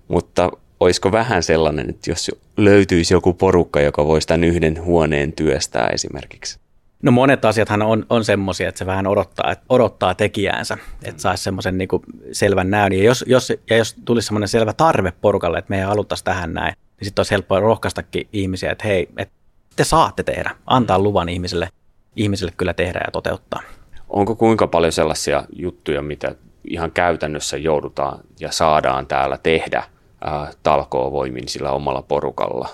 mutta 0.09 0.50
olisiko 0.80 1.12
vähän 1.12 1.42
sellainen, 1.42 1.90
että 1.90 2.11
jos 2.11 2.30
löytyisi 2.56 3.14
joku 3.14 3.33
porukka, 3.33 3.80
joka 3.80 4.06
voisi 4.06 4.28
tämän 4.28 4.44
yhden 4.44 4.85
huoneen 4.85 5.33
työstää 5.33 5.88
esimerkiksi? 5.92 6.59
No 7.02 7.12
monet 7.12 7.44
asiathan 7.44 7.83
on, 7.83 8.06
on 8.11 8.25
semmoisia, 8.25 8.68
että 8.68 8.78
se 8.78 8.87
vähän 8.87 9.06
odottaa, 9.06 9.52
että 9.52 9.64
odottaa 9.68 10.14
tekijäänsä, 10.14 10.78
että 11.02 11.23
saisi 11.23 11.44
semmoisen 11.44 11.78
niin 11.78 11.88
selvän 12.33 12.71
näyn. 12.71 12.92
Ja 12.92 13.04
jos, 13.04 13.25
jos, 13.28 13.52
ja 13.71 13.76
jos 13.76 13.97
tulisi 14.04 14.26
semmoinen 14.26 14.49
selvä 14.49 14.73
tarve 14.73 15.12
porukalle, 15.21 15.59
että 15.59 15.71
me 15.71 15.78
ei 15.78 15.85
haluttaisi 15.85 16.25
tähän 16.25 16.52
näin, 16.52 16.75
niin 17.00 17.06
sitten 17.06 17.20
olisi 17.20 17.30
helppoa 17.30 17.60
rohkaistakin 17.60 18.28
ihmisiä, 18.32 18.72
että 18.72 18.86
hei, 18.86 19.08
että 19.16 19.34
te 19.76 19.84
saatte 19.84 20.22
tehdä, 20.22 20.50
antaa 20.66 20.98
luvan 20.98 21.28
ihmiselle, 21.28 21.68
ihmiselle 22.16 22.52
kyllä 22.56 22.74
tehdä 22.74 23.00
ja 23.04 23.10
toteuttaa. 23.10 23.60
Onko 24.08 24.34
kuinka 24.34 24.66
paljon 24.66 24.92
sellaisia 24.92 25.44
juttuja, 25.52 26.02
mitä 26.02 26.34
ihan 26.70 26.92
käytännössä 26.92 27.56
joudutaan 27.56 28.18
ja 28.40 28.52
saadaan 28.52 29.06
täällä 29.06 29.38
tehdä 29.42 29.78
äh, 29.78 30.56
talkoovoimin 30.62 31.48
sillä 31.48 31.70
omalla 31.70 32.02
porukalla? 32.02 32.68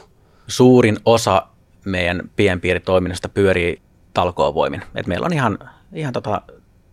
Suurin 0.47 0.97
osa 1.05 1.47
meidän 1.85 2.31
pienpiiritoiminnasta 2.37 3.29
pyörii 3.29 3.83
talkoovoimin. 4.15 4.83
Et 4.95 5.07
meillä 5.07 5.27
on 5.27 5.33
ihan, 5.33 5.59
ihan 5.93 6.13
tota, 6.13 6.43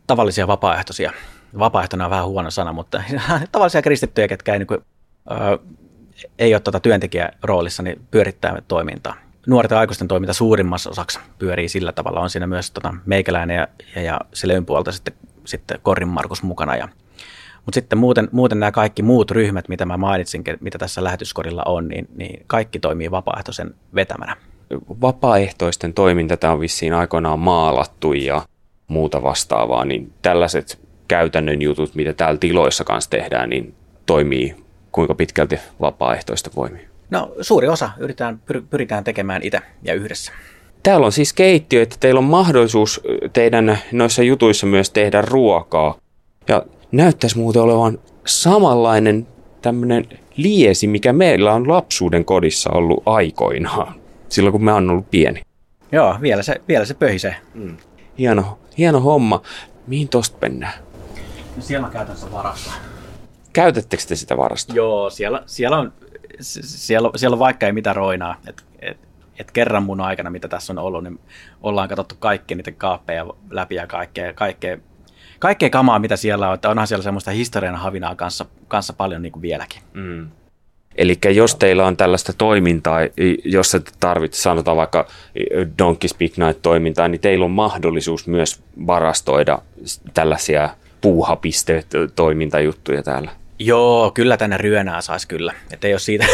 tavallisia 0.07 0.47
vapaaehtoisia. 0.47 1.11
Vapaaehtoinen 1.59 2.05
on 2.05 2.11
vähän 2.11 2.27
huono 2.27 2.51
sana, 2.51 2.73
mutta 2.73 3.03
tavallisia 3.51 3.81
kristittyjä, 3.81 4.27
ketkä 4.27 4.53
ei, 4.53 4.59
niin 4.59 4.67
kuin, 4.67 4.79
ö, 5.31 5.59
ei 6.39 6.53
ole 6.53 6.59
tuota 6.59 6.79
työntekijäroolissa, 6.79 7.83
niin 7.83 8.01
pyörittää 8.11 8.61
toimintaa. 8.67 9.15
Nuorten 9.47 9.77
aikuisten 9.77 10.07
toiminta 10.07 10.33
suurimmassa 10.33 10.89
osaksi 10.89 11.19
pyörii 11.39 11.69
sillä 11.69 11.91
tavalla. 11.91 12.19
On 12.19 12.29
siinä 12.29 12.47
myös 12.47 12.71
tota, 12.71 12.93
meikäläinen 13.05 13.55
ja, 13.55 13.67
ja, 13.95 14.01
ja 14.01 14.19
Selön 14.33 14.65
puolta 14.65 14.91
sitten, 14.91 15.13
sitten 15.45 15.79
Korin 15.83 16.07
Markus 16.07 16.43
mukana. 16.43 16.75
Ja, 16.75 16.87
mutta 17.65 17.75
sitten 17.75 17.99
muuten, 17.99 18.29
muuten 18.31 18.59
nämä 18.59 18.71
kaikki 18.71 19.03
muut 19.03 19.31
ryhmät, 19.31 19.69
mitä 19.69 19.85
mä 19.85 19.97
mainitsin, 19.97 20.43
mitä 20.59 20.77
tässä 20.77 21.03
lähetyskorilla 21.03 21.63
on, 21.65 21.87
niin, 21.87 22.07
niin 22.15 22.43
kaikki 22.47 22.79
toimii 22.79 23.11
vapaaehtoisen 23.11 23.75
vetämänä 23.95 24.35
vapaaehtoisten 25.01 25.93
toiminta, 25.93 26.37
tämä 26.37 26.53
on 26.53 26.59
vissiin 26.59 26.93
aikoinaan 26.93 27.39
maalattu 27.39 28.13
ja 28.13 28.45
muuta 28.87 29.23
vastaavaa, 29.23 29.85
niin 29.85 30.13
tällaiset 30.21 30.79
käytännön 31.07 31.61
jutut, 31.61 31.95
mitä 31.95 32.13
täällä 32.13 32.37
tiloissa 32.37 32.83
kanssa 32.83 33.09
tehdään, 33.09 33.49
niin 33.49 33.75
toimii 34.05 34.55
kuinka 34.97 35.15
pitkälti 35.15 35.59
vapaaehtoista 35.81 36.49
voimia? 36.55 36.87
No 37.09 37.31
suuri 37.41 37.67
osa 37.67 37.89
yritetään, 37.97 38.41
pyritään 38.69 39.03
tekemään 39.03 39.41
itse 39.43 39.59
ja 39.83 39.93
yhdessä. 39.93 40.31
Täällä 40.83 41.05
on 41.05 41.11
siis 41.11 41.33
keittiö, 41.33 41.81
että 41.81 41.95
teillä 41.99 42.17
on 42.17 42.23
mahdollisuus 42.23 43.01
teidän 43.33 43.77
noissa 43.91 44.23
jutuissa 44.23 44.67
myös 44.67 44.89
tehdä 44.89 45.21
ruokaa. 45.21 45.97
Ja 46.47 46.65
näyttäisi 46.91 47.37
muuten 47.37 47.61
olevan 47.61 47.99
samanlainen 48.25 49.27
tämmöinen 49.61 50.05
liesi, 50.37 50.87
mikä 50.87 51.13
meillä 51.13 51.53
on 51.53 51.67
lapsuuden 51.67 52.25
kodissa 52.25 52.69
ollut 52.69 53.03
aikoinaan 53.05 53.93
silloin 54.29 54.51
kun 54.51 54.63
mä 54.63 54.73
oon 54.73 54.89
ollut 54.89 55.11
pieni. 55.11 55.41
Joo, 55.91 56.15
vielä 56.21 56.43
se, 56.43 56.61
vielä 56.67 56.85
se 56.85 56.93
pöhisee. 56.93 57.35
Mm. 57.53 57.77
Hieno, 58.17 58.59
hieno 58.77 58.99
homma. 58.99 59.41
Mihin 59.87 60.09
tosta 60.09 60.37
mennään? 60.41 60.73
No 61.55 61.61
siellä 61.61 61.85
on 61.85 61.93
käytännössä 61.93 62.31
varasta. 62.31 62.71
Käytettekö 63.53 64.03
te 64.07 64.15
sitä 64.15 64.37
varasta? 64.37 64.73
Joo, 64.73 65.09
siellä, 65.09 65.43
siellä, 65.45 65.77
on, 65.77 65.93
siellä, 66.39 67.09
siellä 67.15 67.35
on 67.35 67.39
vaikka 67.39 67.65
ei 67.65 67.71
mitään 67.71 67.95
roinaa. 67.95 68.35
Et, 68.47 68.63
et, 68.79 68.97
et 69.39 69.51
kerran 69.51 69.83
mun 69.83 70.01
aikana, 70.01 70.29
mitä 70.29 70.47
tässä 70.47 70.73
on 70.73 70.79
ollut, 70.79 71.03
niin 71.03 71.19
ollaan 71.63 71.89
katsottu 71.89 72.15
kaikki 72.19 72.55
niitä 72.55 72.71
kaappeja 72.71 73.25
läpi 73.49 73.75
ja 73.75 73.87
kaikkea, 73.87 74.33
kaikkea, 74.33 74.77
kaikkea 75.39 75.69
kamaa, 75.69 75.99
mitä 75.99 76.15
siellä 76.15 76.47
on. 76.47 76.53
Että 76.55 76.69
onhan 76.69 76.87
siellä 76.87 77.03
semmoista 77.03 77.31
historian 77.31 77.75
havinaa 77.75 78.15
kanssa, 78.15 78.45
kanssa 78.67 78.93
paljon 78.93 79.21
niin 79.21 79.31
kuin 79.31 79.41
vieläkin. 79.41 79.81
Mm. 79.93 80.29
Eli 80.97 81.17
jos 81.35 81.55
teillä 81.55 81.87
on 81.87 81.97
tällaista 81.97 82.33
toimintaa, 82.33 82.99
jos 83.45 83.71
te 83.71 83.81
tarvitsette, 83.99 84.43
sanotaan 84.43 84.77
vaikka 84.77 85.07
Donkey 85.77 86.07
Speak 86.07 86.31
Night-toimintaa, 86.37 87.07
niin 87.07 87.21
teillä 87.21 87.45
on 87.45 87.51
mahdollisuus 87.51 88.27
myös 88.27 88.61
varastoida 88.87 89.61
tällaisia 90.13 90.69
puuhapiste-toimintajuttuja 91.01 93.03
täällä. 93.03 93.31
Joo, 93.59 94.11
kyllä 94.11 94.37
tänne 94.37 94.57
ryönää 94.57 95.01
saisi 95.01 95.27
kyllä. 95.27 95.53
Että 95.71 95.87
ei 95.87 95.93
ole 95.93 95.99
siitä, 95.99 96.25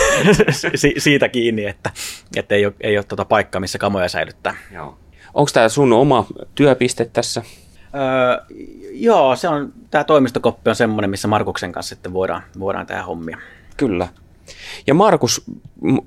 siitä 0.98 1.30
kiinni, 1.30 1.66
että, 1.66 1.90
että 2.36 2.56
ei 2.56 2.66
ole, 2.66 2.74
ei 2.82 2.98
ole 2.98 3.04
tuota 3.04 3.26
paikkaa, 3.26 3.62
missä 3.62 3.78
kamoja 3.78 4.10
säilyttää. 4.10 4.56
Joo. 4.72 4.98
Onko 5.34 5.52
tämä 5.54 5.70
sun 5.70 5.94
oma 5.94 6.26
työpiste 6.56 7.10
tässä? 7.14 7.44
Öö, 7.96 8.58
joo, 8.92 9.36
se 9.36 9.48
on, 9.48 9.74
tämä 9.92 10.04
toimistokoppi 10.04 10.70
on 10.70 10.76
semmoinen, 10.76 11.10
missä 11.10 11.28
Markuksen 11.28 11.72
kanssa 11.72 11.96
sitten 11.96 12.14
voidaan, 12.14 12.44
voidaan 12.60 12.86
tehdä 12.86 13.04
hommia. 13.04 13.38
Kyllä. 13.78 14.08
Ja 14.88 14.94
Markus, 14.94 15.46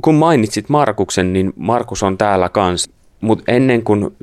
kun 0.03 0.15
mainitsit 0.15 0.69
Markuksen, 0.69 1.33
niin 1.33 1.53
Markus 1.57 2.03
on 2.03 2.19
täällä 2.19 2.49
kanssa. 2.49 2.91
Mutta 3.21 3.53
ennen 3.53 3.85
kuin 3.85 4.17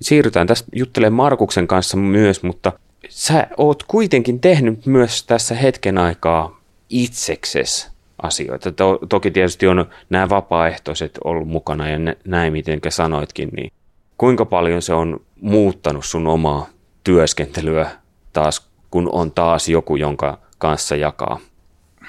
siirrytään 0.00 0.46
tässä 0.46 0.64
juttelemaan 0.72 1.16
Markuksen 1.16 1.66
kanssa 1.66 1.96
myös, 1.96 2.42
mutta 2.42 2.72
sä 3.08 3.46
oot 3.56 3.82
kuitenkin 3.82 4.40
tehnyt 4.40 4.86
myös 4.86 5.22
tässä 5.22 5.54
hetken 5.54 5.98
aikaa 5.98 6.60
itsekses 6.88 7.90
asioita. 8.22 8.72
To, 8.72 8.98
toki 9.08 9.30
tietysti 9.30 9.66
on 9.66 9.86
nämä 10.10 10.28
vapaaehtoiset 10.28 11.18
ollut 11.24 11.48
mukana 11.48 11.88
ja 11.88 11.98
näin, 12.24 12.52
miten 12.52 12.80
sanoitkin, 12.88 13.48
niin 13.56 13.72
kuinka 14.18 14.44
paljon 14.44 14.82
se 14.82 14.94
on 14.94 15.20
muuttanut 15.40 16.04
sun 16.04 16.26
omaa 16.26 16.66
työskentelyä 17.04 17.90
taas, 18.32 18.68
kun 18.90 19.08
on 19.12 19.32
taas 19.32 19.68
joku, 19.68 19.96
jonka 19.96 20.38
kanssa 20.58 20.96
jakaa 20.96 21.40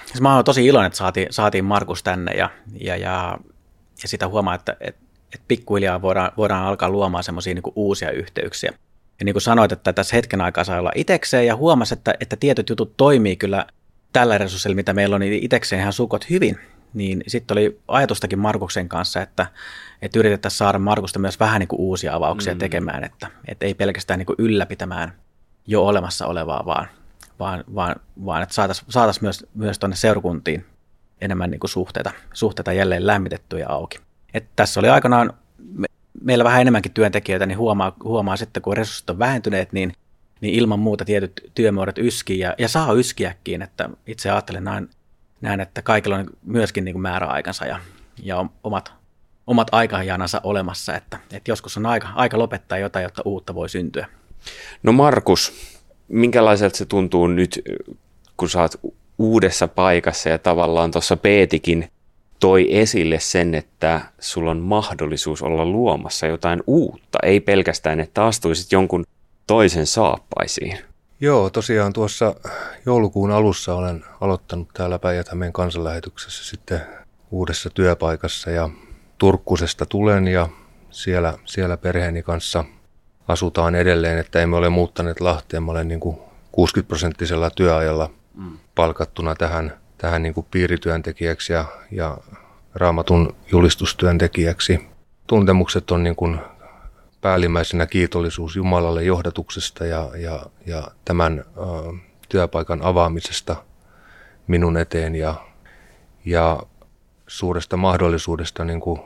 Siis 0.05 0.21
mä 0.21 0.35
oon 0.35 0.45
tosi 0.45 0.65
iloinen, 0.65 0.87
että 0.87 0.97
saatiin, 0.97 1.27
saatiin 1.29 1.65
Markus 1.65 2.03
tänne 2.03 2.31
ja, 2.31 2.49
ja, 2.79 2.97
ja, 2.97 3.37
ja 4.01 4.07
sitä 4.07 4.27
huomaa, 4.27 4.55
että, 4.55 4.77
että, 4.79 5.01
että 5.33 5.45
pikkuhiljaa 5.47 6.01
voidaan, 6.01 6.31
voidaan 6.37 6.65
alkaa 6.65 6.89
luomaan 6.89 7.23
semmoisia 7.23 7.53
niin 7.53 7.73
uusia 7.75 8.11
yhteyksiä. 8.11 8.73
Ja 9.19 9.25
niin 9.25 9.33
kuin 9.33 9.41
sanoit, 9.41 9.71
että 9.71 9.93
tässä 9.93 10.15
hetken 10.15 10.41
aikaa 10.41 10.63
saa 10.63 10.79
olla 10.79 10.91
itekseen 10.95 11.47
ja 11.47 11.55
huomasi, 11.55 11.93
että, 11.93 12.13
että 12.19 12.35
tietyt 12.35 12.69
jutut 12.69 12.97
toimii 12.97 13.35
kyllä 13.35 13.65
tällä 14.13 14.37
resurssilla, 14.37 14.75
mitä 14.75 14.93
meillä 14.93 15.15
on, 15.15 15.21
niin 15.21 15.43
itekseen 15.43 15.81
ihan 15.81 15.93
sukot 15.93 16.29
hyvin. 16.29 16.59
Niin 16.93 17.23
sitten 17.27 17.55
oli 17.55 17.79
ajatustakin 17.87 18.39
Markuksen 18.39 18.89
kanssa, 18.89 19.21
että, 19.21 19.47
että 20.01 20.19
yritettäisiin 20.19 20.57
saada 20.57 20.79
Markusta 20.79 21.19
myös 21.19 21.39
vähän 21.39 21.59
niin 21.59 21.67
kuin 21.67 21.79
uusia 21.79 22.15
avauksia 22.15 22.53
mm. 22.53 22.59
tekemään, 22.59 23.03
että, 23.03 23.27
että 23.47 23.65
ei 23.65 23.73
pelkästään 23.73 24.17
niin 24.17 24.25
kuin 24.25 24.35
ylläpitämään 24.39 25.13
jo 25.67 25.85
olemassa 25.85 26.27
olevaa, 26.27 26.65
vaan, 26.65 26.87
vaan, 27.39 27.63
vaan, 27.75 27.95
vaan 28.25 28.43
että 28.43 28.55
saataisiin 28.55 28.91
saatais 28.91 29.21
myös, 29.21 29.45
myös 29.53 29.79
tuonne 29.79 29.95
seurakuntiin 29.95 30.65
enemmän 31.21 31.51
niin 31.51 31.59
kuin 31.59 31.69
suhteita, 31.69 32.11
suhteita 32.33 32.73
jälleen 32.73 33.07
lämmitettyä 33.07 33.59
ja 33.59 33.69
auki. 33.69 33.99
Et 34.33 34.45
tässä 34.55 34.79
oli 34.79 34.89
aikanaan 34.89 35.33
meillä 36.21 36.43
vähän 36.43 36.61
enemmänkin 36.61 36.93
työntekijöitä, 36.93 37.45
niin 37.45 37.57
huomaa, 37.57 37.95
huomaa 38.03 38.37
sitten, 38.37 38.63
kun 38.63 38.77
resurssit 38.77 39.09
on 39.09 39.19
vähentyneet, 39.19 39.73
niin, 39.73 39.93
niin 40.41 40.53
ilman 40.53 40.79
muuta 40.79 41.05
tietyt 41.05 41.51
työmuodot 41.55 41.97
yskii 41.97 42.39
ja, 42.39 42.55
ja 42.57 42.67
saa 42.67 42.93
yskiäkin. 42.93 43.61
Että 43.61 43.89
itse 44.07 44.31
ajattelen 44.31 44.63
näin, 44.63 44.89
näin 45.41 45.59
että 45.59 45.81
kaikilla 45.81 46.15
on 46.15 46.25
myöskin 46.45 46.85
niin 46.85 46.93
kuin 46.93 47.01
määräaikansa 47.01 47.65
ja, 47.65 47.79
ja 48.23 48.45
omat, 48.63 48.93
omat 49.47 49.67
aikajanansa 49.71 50.41
olemassa, 50.43 50.95
että, 50.95 51.19
että 51.33 51.51
joskus 51.51 51.77
on 51.77 51.85
aika, 51.85 52.07
aika 52.15 52.39
lopettaa 52.39 52.77
jotain, 52.77 53.03
jotta 53.03 53.21
uutta 53.25 53.55
voi 53.55 53.69
syntyä. 53.69 54.07
No 54.83 54.91
Markus, 54.91 55.53
minkälaiselta 56.07 56.77
se 56.77 56.85
tuntuu 56.85 57.27
nyt, 57.27 57.61
kun 58.37 58.49
oot 58.55 58.95
uudessa 59.17 59.67
paikassa 59.67 60.29
ja 60.29 60.37
tavallaan 60.39 60.91
tuossa 60.91 61.17
Peetikin 61.17 61.89
toi 62.39 62.77
esille 62.77 63.19
sen, 63.19 63.55
että 63.55 64.01
sulla 64.19 64.51
on 64.51 64.59
mahdollisuus 64.59 65.41
olla 65.41 65.65
luomassa 65.65 66.27
jotain 66.27 66.63
uutta, 66.67 67.17
ei 67.23 67.39
pelkästään, 67.39 67.99
että 67.99 68.25
astuisit 68.25 68.71
jonkun 68.71 69.03
toisen 69.47 69.85
saappaisiin. 69.85 70.77
Joo, 71.19 71.49
tosiaan 71.49 71.93
tuossa 71.93 72.35
joulukuun 72.85 73.31
alussa 73.31 73.75
olen 73.75 74.05
aloittanut 74.21 74.67
täällä 74.73 74.99
päijät 74.99 75.27
kansanlähetyksessä 75.51 76.45
sitten 76.45 76.81
uudessa 77.31 77.69
työpaikassa 77.69 78.49
ja 78.49 78.69
Turkkusesta 79.17 79.85
tulen 79.85 80.27
ja 80.27 80.49
siellä, 80.91 81.33
siellä 81.45 81.77
perheeni 81.77 82.23
kanssa 82.23 82.65
asutaan 83.27 83.75
edelleen, 83.75 84.17
että 84.17 84.41
emme 84.41 84.55
ole 84.55 84.69
muuttaneet 84.69 85.21
Lahteen. 85.21 85.63
Mä 85.63 85.71
olen 85.71 85.87
niin 85.87 85.99
kuin 85.99 86.17
60-prosenttisella 86.57 87.49
työajalla 87.55 88.09
mm. 88.33 88.57
palkattuna 88.75 89.35
tähän, 89.35 89.73
tähän 89.97 90.23
niin 90.23 90.33
kuin 90.33 90.47
piirityöntekijäksi 90.51 91.53
ja, 91.53 91.65
ja 91.91 92.17
raamatun 92.75 93.35
julistustyöntekijäksi. 93.51 94.87
Tuntemukset 95.27 95.91
on 95.91 96.03
niin 96.03 96.15
kuin 96.15 96.39
päällimmäisenä 97.21 97.85
kiitollisuus 97.85 98.55
Jumalalle 98.55 99.03
johdatuksesta 99.03 99.85
ja, 99.85 100.09
ja, 100.17 100.45
ja 100.65 100.87
tämän 101.05 101.45
ö, 101.57 101.61
työpaikan 102.29 102.81
avaamisesta 102.81 103.55
minun 104.47 104.77
eteen 104.77 105.15
ja, 105.15 105.35
ja 106.25 106.59
suuresta 107.27 107.77
mahdollisuudesta 107.77 108.65
niin 108.65 108.79
kuin 108.79 109.01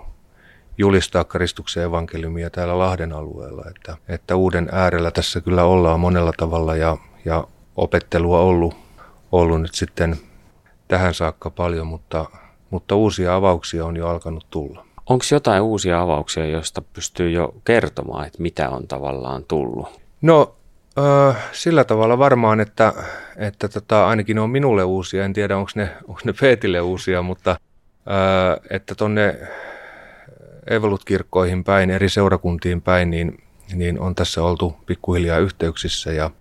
julistaa 0.78 1.24
Kristuksen 1.24 1.84
evankeliumia 1.84 2.50
täällä 2.50 2.80
Lahden 2.80 3.14
alueella. 3.14 3.64
Että, 3.76 3.98
että 4.08 4.36
uuden 4.36 4.70
äärellä 4.72 5.12
tässä 5.12 5.42
kyllä 5.42 5.64
ollaan 5.64 6.00
monella 6.00 6.32
tavalla 6.38 6.76
ja, 6.76 6.98
ja 7.26 7.48
opettelua 7.76 8.40
ollut, 8.40 8.76
ollut 9.32 9.62
nyt 9.62 9.76
sitten 9.76 10.18
tähän 10.90 11.14
saakka 11.14 11.50
paljon, 11.50 11.88
mutta, 11.88 12.26
mutta 12.70 12.96
uusia 12.96 13.36
avauksia 13.36 13.86
on 13.86 13.98
jo 13.98 14.08
alkanut 14.08 14.46
tulla. 14.50 14.86
Onko 15.10 15.26
jotain 15.32 15.62
uusia 15.62 16.02
avauksia, 16.02 16.46
joista 16.46 16.82
pystyy 16.82 17.32
jo 17.32 17.56
kertomaan, 17.66 18.28
että 18.28 18.42
mitä 18.42 18.70
on 18.70 18.88
tavallaan 18.88 19.46
tullut? 19.48 20.02
No 20.22 20.56
sillä 21.52 21.84
tavalla 21.84 22.18
varmaan, 22.18 22.60
että, 22.60 22.94
että 23.38 23.68
tota, 23.68 24.08
ainakin 24.08 24.40
on 24.40 24.50
minulle 24.50 24.84
uusia. 24.84 25.26
En 25.26 25.34
tiedä, 25.34 25.58
onko 25.58 25.72
ne, 25.76 25.90
onko 26.08 26.22
ne 26.24 26.34
Peetille 26.42 26.82
uusia, 26.82 27.22
mutta 27.22 27.60
että 28.70 28.96
tuonne 28.96 29.40
Evolut-kirkkoihin 30.70 31.64
päin, 31.64 31.90
eri 31.90 32.10
seurakuntiin 32.10 32.82
päin, 32.82 33.10
niin, 33.10 33.44
niin 33.74 34.00
on 34.00 34.16
tässä 34.16 34.44
oltu 34.44 34.76
pikkuhiljaa 34.86 35.40
yhteyksissä 35.40 36.12
ja, 36.12 36.32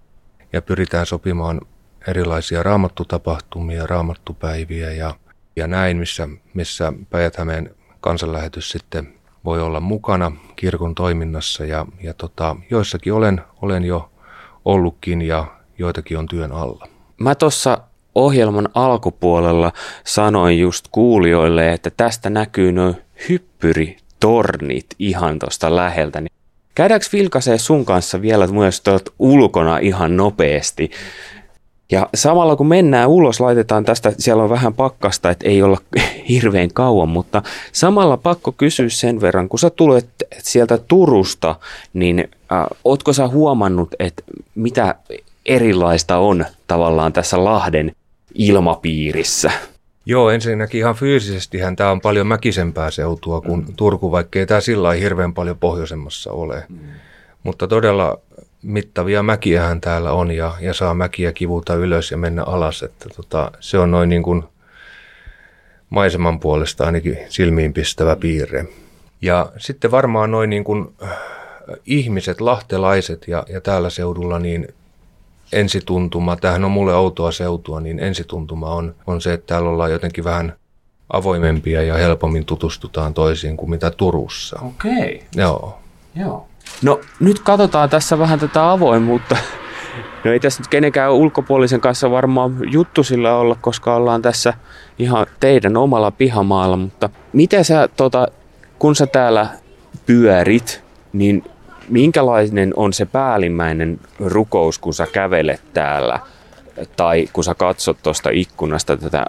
ja 0.52 0.62
pyritään 0.62 1.06
sopimaan 1.06 1.60
erilaisia 2.08 2.62
raamattutapahtumia, 2.62 3.86
raamattupäiviä 3.86 4.92
ja, 4.92 5.14
ja 5.56 5.66
näin, 5.66 5.96
missä, 5.96 6.28
missä 6.54 6.92
päijät 7.10 7.36
kansanlähetys 8.00 8.70
sitten 8.70 9.14
voi 9.44 9.62
olla 9.62 9.80
mukana 9.80 10.32
kirkon 10.56 10.94
toiminnassa 10.94 11.64
ja, 11.64 11.86
ja 12.02 12.14
tota, 12.14 12.56
joissakin 12.70 13.12
olen, 13.12 13.40
olen 13.62 13.84
jo 13.84 14.10
ollutkin 14.64 15.22
ja 15.22 15.46
joitakin 15.78 16.18
on 16.18 16.26
työn 16.26 16.52
alla. 16.52 16.88
Mä 17.18 17.34
tuossa 17.34 17.78
ohjelman 18.14 18.68
alkupuolella 18.74 19.72
sanoin 20.04 20.58
just 20.58 20.84
kuulijoille, 20.92 21.72
että 21.72 21.90
tästä 21.96 22.30
näkyy 22.30 22.72
noin 22.72 22.96
hyppyritornit 23.28 24.86
ihan 24.98 25.38
tuosta 25.38 25.76
läheltä. 25.76 26.20
Niin 26.20 26.32
käydäänkö 26.74 27.06
vilkaisee 27.12 27.58
sun 27.58 27.84
kanssa 27.84 28.22
vielä 28.22 28.46
myös 28.46 28.82
ulkona 29.18 29.78
ihan 29.78 30.16
nopeasti? 30.16 30.90
Ja 31.92 32.08
samalla 32.14 32.56
kun 32.56 32.66
mennään 32.68 33.08
ulos, 33.08 33.40
laitetaan 33.40 33.84
tästä, 33.84 34.12
siellä 34.18 34.42
on 34.42 34.50
vähän 34.50 34.74
pakkasta, 34.74 35.30
että 35.30 35.48
ei 35.48 35.62
olla 35.62 35.78
hirveän 36.28 36.68
kauan, 36.74 37.08
mutta 37.08 37.42
samalla 37.72 38.16
pakko 38.16 38.52
kysyä 38.52 38.88
sen 38.88 39.20
verran, 39.20 39.48
kun 39.48 39.58
sä 39.58 39.70
tulet 39.70 40.08
sieltä 40.38 40.78
Turusta, 40.78 41.54
niin 41.92 42.28
äh, 42.52 42.66
ootko 42.84 43.12
sä 43.12 43.28
huomannut, 43.28 43.94
että 43.98 44.22
mitä 44.54 44.94
erilaista 45.46 46.18
on 46.18 46.44
tavallaan 46.66 47.12
tässä 47.12 47.44
Lahden 47.44 47.92
ilmapiirissä? 48.34 49.50
Joo, 50.06 50.30
ensinnäkin 50.30 50.78
ihan 50.78 50.94
fyysisesti 50.94 51.58
tämä 51.76 51.90
on 51.90 52.00
paljon 52.00 52.26
mäkisempää 52.26 52.90
seutua 52.90 53.40
kuin 53.40 53.60
mm. 53.60 53.74
Turku, 53.76 54.12
vaikkei 54.12 54.46
tämä 54.46 54.60
sillä 54.60 54.92
hirveän 54.92 55.34
paljon 55.34 55.58
pohjoisemmassa 55.58 56.32
ole. 56.32 56.64
Mm. 56.68 56.78
Mutta 57.42 57.68
todella 57.68 58.18
mittavia 58.62 59.22
mäkiähän 59.22 59.80
täällä 59.80 60.12
on 60.12 60.30
ja, 60.30 60.54
ja 60.60 60.74
saa 60.74 60.94
mäkiä 60.94 61.32
kivuta 61.32 61.74
ylös 61.74 62.10
ja 62.10 62.16
mennä 62.16 62.44
alas. 62.44 62.82
Että 62.82 63.08
tota, 63.16 63.52
se 63.60 63.78
on 63.78 63.90
noin 63.90 64.08
niin 64.08 64.22
kuin 64.22 64.44
maiseman 65.90 66.40
puolesta 66.40 66.86
ainakin 66.86 67.18
silmiin 67.28 67.72
pistävä 67.72 68.16
piirre. 68.16 68.66
Ja 69.22 69.52
sitten 69.58 69.90
varmaan 69.90 70.30
noin 70.30 70.50
niin 70.50 70.64
kuin 70.64 70.94
äh, 71.02 71.10
ihmiset, 71.86 72.40
lahtelaiset 72.40 73.28
ja, 73.28 73.44
ja 73.48 73.60
täällä 73.60 73.90
seudulla, 73.90 74.38
niin 74.38 74.68
ensituntuma, 75.52 76.36
tämähän 76.36 76.64
on 76.64 76.70
mulle 76.70 76.94
outoa 76.94 77.32
seutua, 77.32 77.80
niin 77.80 78.00
ensituntuma 78.00 78.74
on, 78.74 78.94
on 79.06 79.20
se, 79.20 79.32
että 79.32 79.46
täällä 79.46 79.70
ollaan 79.70 79.92
jotenkin 79.92 80.24
vähän 80.24 80.56
avoimempia 81.10 81.82
ja 81.82 81.94
helpommin 81.94 82.44
tutustutaan 82.44 83.14
toisiin 83.14 83.56
kuin 83.56 83.70
mitä 83.70 83.90
Turussa. 83.90 84.58
Okei. 84.62 84.92
Okay. 84.92 85.28
Joo. 85.36 85.78
Joo. 86.14 86.48
No 86.82 87.00
nyt 87.20 87.38
katsotaan 87.38 87.90
tässä 87.90 88.18
vähän 88.18 88.38
tätä 88.38 88.70
avoimuutta. 88.70 89.36
No 90.24 90.32
ei 90.32 90.40
tässä 90.40 90.60
nyt 90.62 90.68
kenenkään 90.68 91.12
ulkopuolisen 91.12 91.80
kanssa 91.80 92.10
varmaan 92.10 92.56
juttu 92.72 93.02
sillä 93.02 93.36
olla, 93.36 93.56
koska 93.60 93.94
ollaan 93.94 94.22
tässä 94.22 94.54
ihan 94.98 95.26
teidän 95.40 95.76
omalla 95.76 96.10
pihamaalla, 96.10 96.76
mutta 96.76 97.10
miten 97.32 97.64
sä, 97.64 97.88
tota, 97.96 98.28
kun 98.78 98.94
sä 98.94 99.06
täällä 99.06 99.46
pyörit, 100.06 100.82
niin 101.12 101.44
minkälainen 101.88 102.72
on 102.76 102.92
se 102.92 103.06
päällimmäinen 103.06 104.00
rukous, 104.20 104.78
kun 104.78 104.94
sä 104.94 105.06
kävelet 105.12 105.60
täällä? 105.74 106.20
Tai 106.96 107.28
kun 107.32 107.44
sä 107.44 107.54
katsot 107.54 107.96
tuosta 108.02 108.30
ikkunasta 108.32 108.96
tätä 108.96 109.26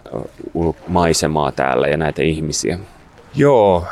maisemaa 0.87 1.51
täällä 1.51 1.87
ja 1.87 1.97
näitä 1.97 2.21
ihmisiä? 2.21 2.79
Joo, 3.35 3.85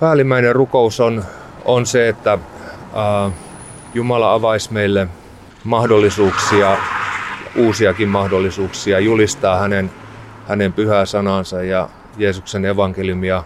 päällimmäinen 0.00 0.54
rukous 0.54 1.00
on, 1.00 1.24
on 1.64 1.86
se, 1.86 2.08
että 2.08 2.38
Jumala 3.94 4.32
avaisi 4.32 4.72
meille 4.72 5.08
mahdollisuuksia, 5.64 6.76
uusiakin 7.56 8.08
mahdollisuuksia 8.08 9.00
julistaa 9.00 9.58
hänen, 9.58 9.90
hänen 10.48 10.72
pyhää 10.72 11.06
sanansa 11.06 11.62
ja 11.62 11.88
Jeesuksen 12.16 12.64
evankeliumia 12.64 13.44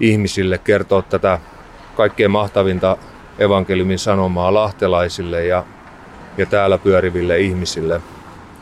ihmisille, 0.00 0.58
kertoa 0.58 1.02
tätä 1.02 1.38
kaikkein 1.96 2.30
mahtavinta 2.30 2.96
evankeliumin 3.38 3.98
sanomaa 3.98 4.54
lahtelaisille 4.54 5.46
ja, 5.46 5.64
ja 6.38 6.46
täällä 6.46 6.78
pyöriville 6.78 7.38
ihmisille. 7.38 8.00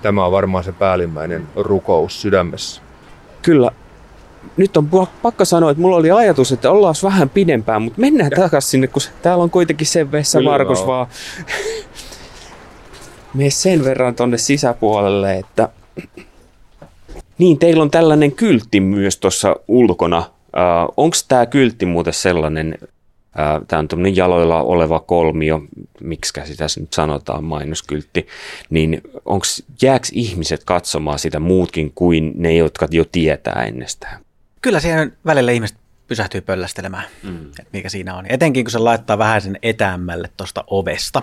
Tämä 0.02 0.24
on 0.24 0.33
varmaan 0.33 0.64
se 0.64 0.72
päällimmäinen 0.72 1.48
rukous 1.56 2.22
sydämessä. 2.22 2.83
Kyllä, 3.42 3.70
nyt 4.57 4.76
on 4.76 4.88
pakko 5.22 5.44
sanoa, 5.44 5.70
että 5.70 5.81
mulla 5.81 5.96
oli 5.96 6.11
ajatus, 6.11 6.53
että 6.53 6.70
ollaan 6.70 6.94
vähän 7.03 7.29
pidempään, 7.31 7.83
mutta 7.83 8.00
mennään 8.00 8.31
takaisin 8.37 8.70
sinne, 8.70 8.87
kun 8.87 9.03
täällä 9.22 9.44
on 9.44 9.50
kuitenkin 9.50 9.87
sen 9.87 10.12
vessa 10.12 10.40
Markus 10.40 10.87
vaan. 10.87 11.07
Mene 13.35 13.50
sen 13.50 13.85
verran 13.85 14.14
tonne 14.14 14.38
sisäpuolelle, 14.38 15.38
että 15.38 15.68
niin, 17.38 17.59
teillä 17.59 17.83
on 17.83 17.90
tällainen 17.90 18.33
kyltti 18.33 18.81
myös 18.81 19.16
tuossa 19.16 19.57
ulkona. 19.68 20.18
Uh, 20.18 20.94
Onko 20.96 21.16
tämä 21.29 21.46
kyltti 21.46 21.87
muuten 21.87 22.12
sellainen, 22.12 22.79
uh, 22.83 23.66
tämä 23.68 23.81
on 23.81 23.88
tämmöinen 23.88 24.16
jaloilla 24.16 24.62
oleva 24.62 25.00
kolmio, 25.00 25.62
miksi 26.00 26.33
sitä 26.44 26.66
nyt 26.81 26.92
sanotaan, 26.92 27.44
mainoskyltti, 27.44 28.26
niin 28.70 29.00
onko 29.24 29.46
jääks 29.83 30.11
ihmiset 30.14 30.64
katsomaan 30.64 31.18
sitä 31.18 31.40
muutkin 31.40 31.92
kuin 31.94 32.33
ne, 32.35 32.55
jotka 32.55 32.88
jo 32.90 33.05
tietää 33.12 33.64
ennestään? 33.68 34.20
Kyllä 34.62 34.81
siihen 34.81 35.16
välillä 35.27 35.53
ihmiset 35.53 35.77
pysähtyy 36.09 36.40
pöllästelemään, 36.40 37.05
mm. 37.23 37.46
että 37.46 37.64
mikä 37.73 37.88
siinä 37.88 38.16
on. 38.16 38.27
Etenkin 38.29 38.64
kun 38.64 38.70
se 38.70 38.79
laittaa 38.79 39.18
vähän 39.18 39.42
sen 39.42 39.59
etäämmälle 39.62 40.31
tuosta 40.37 40.64
ovesta, 40.66 41.23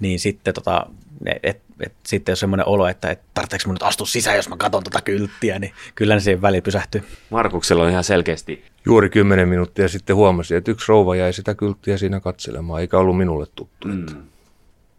niin 0.00 0.20
sitten 0.20 0.54
tota, 0.54 0.86
et, 1.26 1.38
et, 1.42 1.62
et, 1.80 1.92
sitten 2.06 2.32
jos 2.32 2.40
semmoinen 2.40 2.66
olo, 2.66 2.88
että 2.88 3.10
et, 3.10 3.20
tarvitseeko 3.34 3.62
mun 3.66 3.74
nyt 3.74 3.82
astua 3.82 4.06
sisään, 4.06 4.36
jos 4.36 4.48
mä 4.48 4.56
katson 4.56 4.84
tota 4.84 5.00
kylttiä, 5.00 5.58
niin 5.58 5.72
kyllä 5.94 6.14
ne 6.14 6.20
siihen 6.20 6.42
väliin 6.42 6.62
pysähtyy. 6.62 7.04
Markuksella 7.30 7.82
on 7.82 7.90
ihan 7.90 8.04
selkeästi. 8.04 8.64
Juuri 8.84 9.10
kymmenen 9.10 9.48
minuuttia 9.48 9.88
sitten 9.88 10.16
huomasin, 10.16 10.56
että 10.56 10.70
yksi 10.70 10.88
rouva 10.88 11.16
jäi 11.16 11.32
sitä 11.32 11.54
kylttiä 11.54 11.98
siinä 11.98 12.20
katselemaan, 12.20 12.80
eikä 12.80 12.98
ollut 12.98 13.16
minulle 13.16 13.46
tuttu. 13.54 13.88
Mm. 13.88 14.06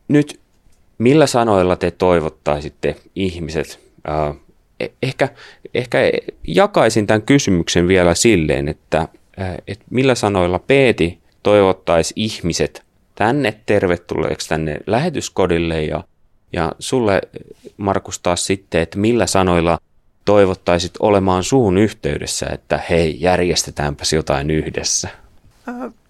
Nyt 0.07 0.39
millä 0.97 1.27
sanoilla 1.27 1.75
te 1.75 1.91
toivottaisitte 1.91 2.95
ihmiset 3.15 3.79
äh, 4.09 4.35
ehkä, 5.03 5.29
ehkä 5.73 5.97
jakaisin 6.47 7.07
tämän 7.07 7.21
kysymyksen 7.21 7.87
vielä 7.87 8.15
silleen, 8.15 8.67
että, 8.67 9.07
että 9.67 9.85
millä 9.89 10.15
sanoilla 10.15 10.59
Peeti 10.59 11.19
toivottaisi 11.43 12.13
ihmiset 12.15 12.83
tänne 13.15 13.59
tervetulleeksi 13.65 14.49
tänne 14.49 14.77
lähetyskodille 14.87 15.83
ja, 15.83 16.03
ja 16.53 16.71
sulle 16.79 17.21
Markus 17.77 18.19
taas 18.19 18.45
sitten, 18.45 18.81
että 18.81 18.97
millä 18.97 19.27
sanoilla 19.27 19.79
toivottaisit 20.25 20.93
olemaan 20.99 21.43
suun 21.43 21.77
yhteydessä, 21.77 22.45
että 22.53 22.79
hei, 22.89 23.17
järjestetäänpäs 23.19 24.13
jotain 24.13 24.51
yhdessä? 24.51 25.09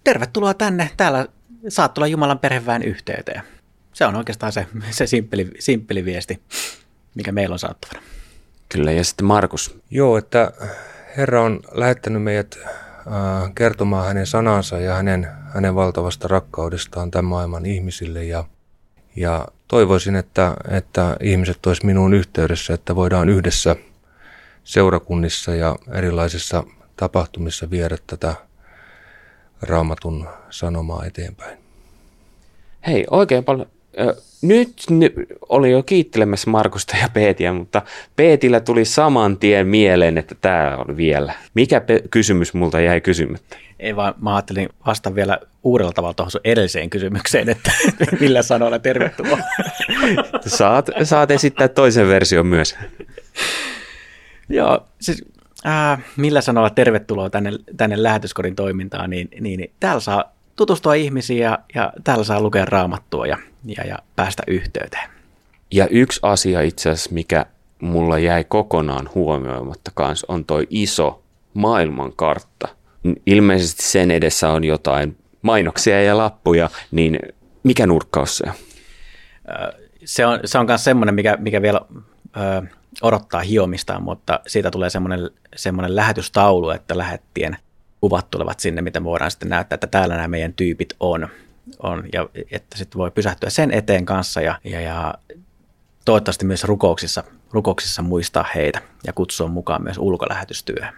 Tervetuloa 0.04 0.54
tänne. 0.54 0.90
Täällä 0.96 1.26
saat 1.68 1.94
tulla 1.94 2.06
Jumalan 2.06 2.38
perheväen 2.38 2.82
yhteyteen. 2.82 3.42
Se 3.92 4.06
on 4.06 4.16
oikeastaan 4.16 4.52
se, 4.52 4.66
se 4.90 5.06
simppeli, 5.06 5.50
simppeli 5.58 6.04
viesti, 6.04 6.40
mikä 7.14 7.32
meillä 7.32 7.52
on 7.52 7.58
saattavana. 7.58 8.06
Kyllä, 8.72 8.92
ja 8.92 9.04
sitten 9.04 9.26
Markus. 9.26 9.78
Joo, 9.90 10.16
että 10.16 10.52
Herra 11.16 11.42
on 11.42 11.60
lähettänyt 11.72 12.22
meidät 12.22 12.58
äh, 12.64 13.52
kertomaan 13.54 14.06
hänen 14.06 14.26
sanansa 14.26 14.78
ja 14.78 14.94
hänen, 14.94 15.28
hänen 15.54 15.74
valtavasta 15.74 16.28
rakkaudestaan 16.28 17.10
tämän 17.10 17.24
maailman 17.24 17.66
ihmisille. 17.66 18.24
Ja, 18.24 18.44
ja 19.16 19.48
toivoisin, 19.68 20.16
että, 20.16 20.56
että 20.70 21.16
ihmiset 21.20 21.66
olisivat 21.66 21.86
minuun 21.86 22.14
yhteydessä, 22.14 22.74
että 22.74 22.96
voidaan 22.96 23.28
yhdessä 23.28 23.76
seurakunnissa 24.64 25.54
ja 25.54 25.76
erilaisissa 25.92 26.64
tapahtumissa 26.96 27.70
viedä 27.70 27.96
tätä 28.06 28.34
raamatun 29.62 30.28
sanomaa 30.50 31.04
eteenpäin. 31.04 31.58
Hei, 32.86 33.06
oikein 33.10 33.44
paljon 33.44 33.66
nyt 34.42 34.72
oli 35.48 35.70
jo 35.70 35.82
kiittelemässä 35.82 36.50
Markusta 36.50 36.96
ja 36.96 37.08
Peetiä, 37.12 37.52
mutta 37.52 37.82
Peetillä 38.16 38.60
tuli 38.60 38.84
saman 38.84 39.38
tien 39.38 39.66
mieleen, 39.66 40.18
että 40.18 40.34
tämä 40.40 40.76
on 40.76 40.96
vielä. 40.96 41.34
Mikä 41.54 41.80
pe- 41.80 42.02
kysymys 42.10 42.54
multa 42.54 42.80
jäi 42.80 43.00
kysymättä? 43.00 43.56
Ei 43.78 43.96
vaan, 43.96 44.14
mä 44.20 44.34
ajattelin 44.34 44.68
vasta 44.86 45.14
vielä 45.14 45.38
uudella 45.62 45.92
tavalla 45.92 46.14
tuohon 46.14 46.30
edelliseen 46.44 46.90
kysymykseen, 46.90 47.48
että 47.48 47.72
millä 48.20 48.42
sanoilla 48.42 48.78
tervetuloa. 48.78 49.38
saat, 50.46 50.90
saat 51.02 51.30
esittää 51.30 51.68
toisen 51.68 52.08
version 52.08 52.46
myös. 52.46 52.76
Joo, 54.48 54.86
siis 55.00 55.24
äh, 55.66 56.04
millä 56.16 56.40
sanoilla 56.40 56.70
tervetuloa 56.70 57.30
tänne, 57.30 57.50
tänne 57.76 58.02
lähetyskodin 58.02 58.56
toimintaan, 58.56 59.10
niin, 59.10 59.28
niin, 59.40 59.58
niin 59.58 59.72
täällä 59.80 60.00
saa 60.00 60.24
tutustua 60.56 60.94
ihmisiin 60.94 61.40
ja, 61.40 61.58
ja 61.74 61.92
täällä 62.04 62.24
saa 62.24 62.40
lukea 62.40 62.64
raamattua 62.64 63.26
ja, 63.26 63.38
ja, 63.64 63.86
ja 63.86 63.98
päästä 64.16 64.42
yhteyteen. 64.46 65.10
Ja 65.70 65.86
yksi 65.88 66.20
asia 66.22 66.60
itse 66.60 66.90
asiassa, 66.90 67.10
mikä 67.12 67.46
mulla 67.80 68.18
jäi 68.18 68.44
kokonaan 68.44 69.10
huomioimatta 69.14 69.90
kanssa, 69.94 70.26
on 70.28 70.44
toi 70.44 70.66
iso 70.70 71.22
maailmankartta. 71.54 72.68
Ilmeisesti 73.26 73.82
sen 73.82 74.10
edessä 74.10 74.50
on 74.50 74.64
jotain 74.64 75.16
mainoksia 75.42 76.02
ja 76.02 76.16
lappuja, 76.16 76.70
niin 76.90 77.18
mikä 77.62 77.86
nurkkaus 77.86 78.38
se 78.38 78.44
on? 78.46 78.54
Se 80.04 80.26
on, 80.26 80.40
se 80.44 80.58
on 80.58 80.66
myös 80.66 80.84
semmoinen, 80.84 81.14
mikä, 81.14 81.36
mikä 81.40 81.62
vielä 81.62 81.80
ö, 82.36 82.62
odottaa 83.02 83.40
hiomistaan, 83.40 84.02
mutta 84.02 84.40
siitä 84.46 84.70
tulee 84.70 84.90
semmoinen, 84.90 85.30
semmoinen 85.56 85.96
lähetystaulu, 85.96 86.70
että 86.70 86.98
lähettien– 86.98 87.56
kuvat 88.02 88.30
tulevat 88.30 88.60
sinne, 88.60 88.82
mitä 88.82 89.00
me 89.00 89.04
voidaan 89.04 89.30
sitten 89.30 89.48
näyttää, 89.48 89.74
että 89.74 89.86
täällä 89.86 90.14
nämä 90.14 90.28
meidän 90.28 90.54
tyypit 90.54 90.96
on. 91.00 91.28
On 91.82 92.04
ja 92.12 92.28
että 92.50 92.78
sitten 92.78 92.98
voi 92.98 93.10
pysähtyä 93.10 93.50
sen 93.50 93.70
eteen 93.70 94.04
kanssa 94.04 94.40
ja, 94.40 94.58
ja, 94.64 94.80
ja 94.80 95.14
toivottavasti 96.04 96.44
myös 96.44 96.64
rukouksissa, 96.64 97.24
rukouksissa 97.50 98.02
muistaa 98.02 98.44
heitä 98.54 98.82
ja 99.06 99.12
kutsua 99.12 99.48
mukaan 99.48 99.82
myös 99.82 99.98
ulkolähetystyöhön. 99.98 100.94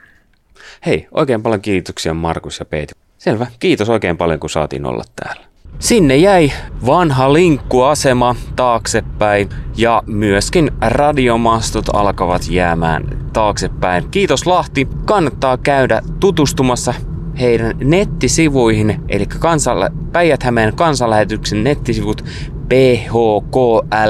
Hei, 0.87 1.09
oikein 1.11 1.43
paljon 1.43 1.61
kiitoksia 1.61 2.15
Markus 2.15 2.59
ja 2.59 2.65
Peiti. 2.65 2.95
Selvä, 3.19 3.47
kiitos 3.59 3.89
oikein 3.89 4.17
paljon 4.17 4.41
kun 4.41 4.51
saatiin 4.51 4.87
olla 4.87 5.05
täällä. 5.17 5.47
Sinne 5.79 6.17
jäi 6.17 6.53
vanha 6.87 7.33
linkkuasema 7.33 8.37
taaksepäin 8.57 9.49
ja 9.77 10.03
myöskin 10.07 10.71
radiomastot 10.81 11.85
alkavat 11.93 12.43
jäämään 12.51 13.31
taaksepäin. 13.33 14.11
Kiitos 14.11 14.47
Lahti, 14.47 14.89
kannattaa 15.05 15.57
käydä 15.57 16.03
tutustumassa 16.21 16.95
heidän 17.41 17.77
nettisivuihin, 17.85 19.01
eli 19.09 19.27
kansalla, 19.27 19.91
Päijät-Hämeen 20.13 20.77
kansanlähetyksen 20.77 21.65
nettisivut 21.65 22.25
phkl.fi. 22.69 24.01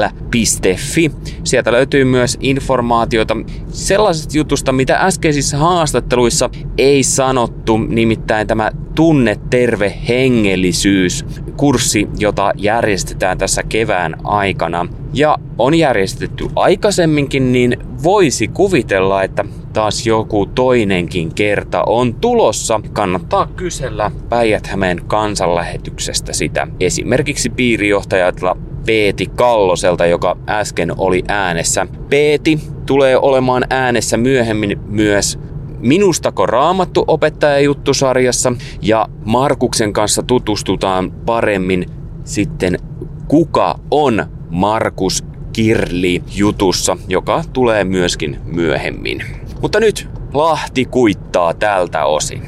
Sieltä 1.43 1.71
löytyy 1.71 2.05
myös 2.05 2.37
informaatiota 2.39 3.37
sellaisesta 3.69 4.37
jutusta, 4.37 4.71
mitä 4.71 4.97
äskeisissä 4.97 5.57
haastatteluissa 5.57 6.49
ei 6.77 7.03
sanottu, 7.03 7.77
nimittäin 7.77 8.47
tämä 8.47 8.71
Tunne 8.95 9.39
terve 9.49 9.93
hengellisyys, 10.07 11.25
kurssi, 11.57 12.07
jota 12.17 12.53
järjestetään 12.57 13.37
tässä 13.37 13.63
kevään 13.63 14.15
aikana. 14.23 14.87
Ja 15.13 15.37
on 15.57 15.73
järjestetty 15.73 16.45
aikaisemminkin, 16.55 17.51
niin 17.51 17.77
voisi 18.03 18.47
kuvitella, 18.47 19.23
että 19.23 19.45
taas 19.75 20.07
joku 20.07 20.45
toinenkin 20.45 21.33
kerta 21.33 21.83
on 21.87 22.13
tulossa. 22.13 22.81
Kannattaa 22.93 23.47
kysellä 23.55 24.11
päijät 24.29 24.69
kansanlähetyksestä 25.07 26.33
sitä. 26.33 26.67
Esimerkiksi 26.79 27.49
piirijohtajatla 27.49 28.57
Peeti 28.85 29.25
Kalloselta, 29.25 30.05
joka 30.05 30.37
äsken 30.49 30.91
oli 30.97 31.23
äänessä. 31.27 31.87
Peeti 32.09 32.59
tulee 32.85 33.17
olemaan 33.17 33.63
äänessä 33.69 34.17
myöhemmin 34.17 34.79
myös 34.87 35.39
Minustako 35.79 36.45
raamattu 36.45 37.03
opettaja 37.07 37.59
juttusarjassa 37.59 38.53
ja 38.81 39.07
Markuksen 39.25 39.93
kanssa 39.93 40.23
tutustutaan 40.23 41.11
paremmin 41.11 41.85
sitten 42.23 42.79
kuka 43.27 43.79
on 43.91 44.25
Markus 44.49 45.23
Kirli 45.53 46.23
jutussa, 46.35 46.97
joka 47.07 47.43
tulee 47.53 47.83
myöskin 47.83 48.39
myöhemmin. 48.45 49.44
Mutta 49.65 49.79
nyt 49.79 50.09
Lahti 50.33 50.85
kuittaa 50.85 51.53
tältä 51.53 52.05
osin. 52.05 52.41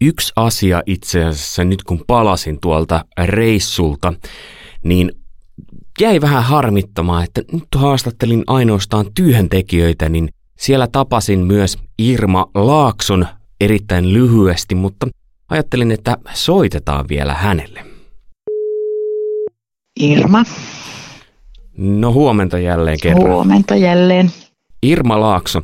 Yksi 0.00 0.32
asia 0.36 0.82
itse 0.86 1.24
asiassa 1.24 1.64
nyt 1.64 1.82
kun 1.82 2.04
palasin 2.06 2.58
tuolta 2.60 3.04
reissulta, 3.24 4.12
niin 4.84 5.12
jäi 6.00 6.20
vähän 6.20 6.42
harmittamaan, 6.42 7.24
että 7.24 7.42
nyt 7.52 7.64
haastattelin 7.76 8.44
ainoastaan 8.46 9.06
työntekijöitä, 9.14 10.08
niin 10.08 10.28
siellä 10.58 10.88
tapasin 10.92 11.38
myös 11.40 11.78
Irma 11.98 12.46
Laakson 12.54 13.26
erittäin 13.60 14.12
lyhyesti, 14.12 14.74
mutta 14.74 15.06
ajattelin, 15.48 15.90
että 15.90 16.16
soitetaan 16.32 17.04
vielä 17.08 17.34
hänelle. 17.34 17.84
Irma. 20.00 20.44
No 21.76 22.12
huomenta 22.12 22.58
jälleen 22.58 22.98
kerran. 23.02 23.32
Huomenta 23.32 23.76
jälleen. 23.76 24.30
Irma 24.82 25.20
Laakso, 25.20 25.62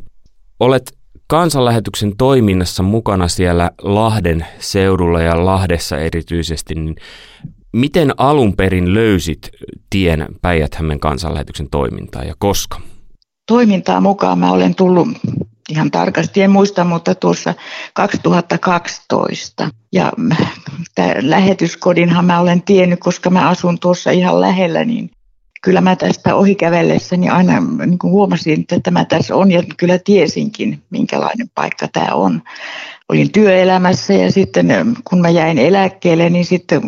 olet 0.61 0.93
kansanlähetyksen 1.27 2.17
toiminnassa 2.17 2.83
mukana 2.83 3.29
siellä 3.29 3.71
Lahden 3.83 4.47
seudulla 4.59 5.23
ja 5.23 5.45
Lahdessa 5.45 5.99
erityisesti, 5.99 6.75
niin 6.75 6.97
miten 7.73 8.15
alun 8.17 8.57
perin 8.57 8.95
löysit 8.95 9.51
tien 9.91 10.27
päijät 10.43 10.79
kansanlähetyksen 11.01 11.71
toimintaan 11.71 12.27
ja 12.27 12.35
koska? 12.39 12.81
Toimintaa 13.47 14.01
mukaan 14.01 14.39
mä 14.39 14.53
olen 14.53 14.75
tullut 14.75 15.09
ihan 15.69 15.91
tarkasti, 15.91 16.43
en 16.43 16.51
muista, 16.51 16.85
mutta 16.85 17.15
tuossa 17.15 17.55
2012. 17.95 19.71
Ja 19.93 20.13
lähetyskodinhan 21.21 22.25
mä 22.25 22.41
olen 22.41 22.63
tiennyt, 22.63 23.01
koska 23.01 23.31
mä 23.31 23.49
asun 23.49 23.79
tuossa 23.79 24.11
ihan 24.11 24.41
lähellä, 24.41 24.85
niin 24.85 25.11
kyllä 25.63 25.81
mä 25.81 25.97
tästä 25.97 26.35
ohikävellessäni 26.35 27.29
aina 27.29 27.61
niin 27.87 27.99
kuin 27.99 28.11
huomasin, 28.11 28.61
että 28.61 28.81
tämä 28.83 29.05
tässä 29.05 29.37
on 29.37 29.51
ja 29.51 29.63
kyllä 29.77 29.99
tiesinkin, 29.99 30.83
minkälainen 30.91 31.51
paikka 31.55 31.89
tämä 31.93 32.15
on. 32.15 32.43
Olin 33.09 33.33
työelämässä 33.33 34.13
ja 34.13 34.33
sitten 34.33 34.97
kun 35.05 35.21
mä 35.21 35.29
jäin 35.29 35.59
eläkkeelle, 35.59 36.31
niin 36.31 36.45
sitten 36.45 36.83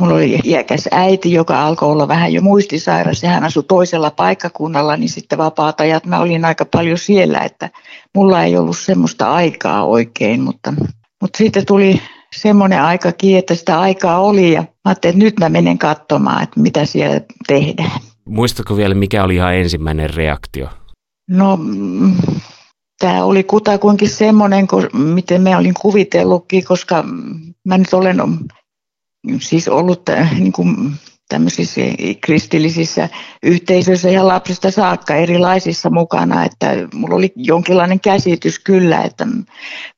Mulla 0.00 0.14
oli 0.14 0.40
iäkäs 0.44 0.88
äiti, 0.90 1.32
joka 1.32 1.66
alkoi 1.66 1.90
olla 1.90 2.08
vähän 2.08 2.32
jo 2.32 2.42
muistisairas 2.42 3.22
ja 3.22 3.30
hän 3.30 3.44
asui 3.44 3.62
toisella 3.62 4.10
paikkakunnalla, 4.10 4.96
niin 4.96 5.08
sitten 5.08 5.38
vapaat 5.38 5.80
ajat 5.80 6.06
mä 6.06 6.20
olin 6.20 6.44
aika 6.44 6.64
paljon 6.64 6.98
siellä, 6.98 7.38
että 7.38 7.70
mulla 8.14 8.42
ei 8.42 8.56
ollut 8.56 8.78
semmoista 8.78 9.32
aikaa 9.32 9.84
oikein, 9.84 10.40
mutta, 10.40 10.74
mutta 11.20 11.38
sitten 11.38 11.66
tuli 11.66 12.00
semmoinen 12.36 12.82
aikakin, 12.82 13.38
että 13.38 13.54
sitä 13.54 13.80
aikaa 13.80 14.20
oli 14.20 14.52
ja 14.52 14.60
mä 14.60 14.68
ajattelin, 14.84 15.14
että 15.14 15.24
nyt 15.24 15.38
mä 15.38 15.48
menen 15.48 15.78
katsomaan, 15.78 16.42
että 16.42 16.60
mitä 16.60 16.84
siellä 16.84 17.20
tehdään. 17.46 18.00
Muistatko 18.24 18.76
vielä, 18.76 18.94
mikä 18.94 19.24
oli 19.24 19.34
ihan 19.34 19.54
ensimmäinen 19.54 20.14
reaktio? 20.14 20.68
No, 21.30 21.56
mm, 21.56 22.16
tämä 22.98 23.24
oli 23.24 23.44
kutakuinkin 23.44 24.08
semmoinen, 24.08 24.66
miten 24.92 25.42
mä 25.42 25.58
olin 25.58 25.74
kuvitellutkin, 25.80 26.64
koska 26.64 27.04
mä 27.64 27.78
nyt 27.78 27.94
olen 27.94 28.16
siis 29.40 29.68
ollut 29.68 30.08
äh, 30.08 30.38
niin 30.38 30.52
kuin 30.52 30.92
tämmöisissä 31.28 31.80
kristillisissä 32.20 33.08
yhteisöissä 33.42 34.10
ja 34.10 34.26
lapsista 34.28 34.70
saakka 34.70 35.14
erilaisissa 35.14 35.90
mukana, 35.90 36.44
että 36.44 36.74
mulla 36.94 37.14
oli 37.14 37.32
jonkinlainen 37.36 38.00
käsitys 38.00 38.58
kyllä, 38.58 39.02
että, 39.02 39.26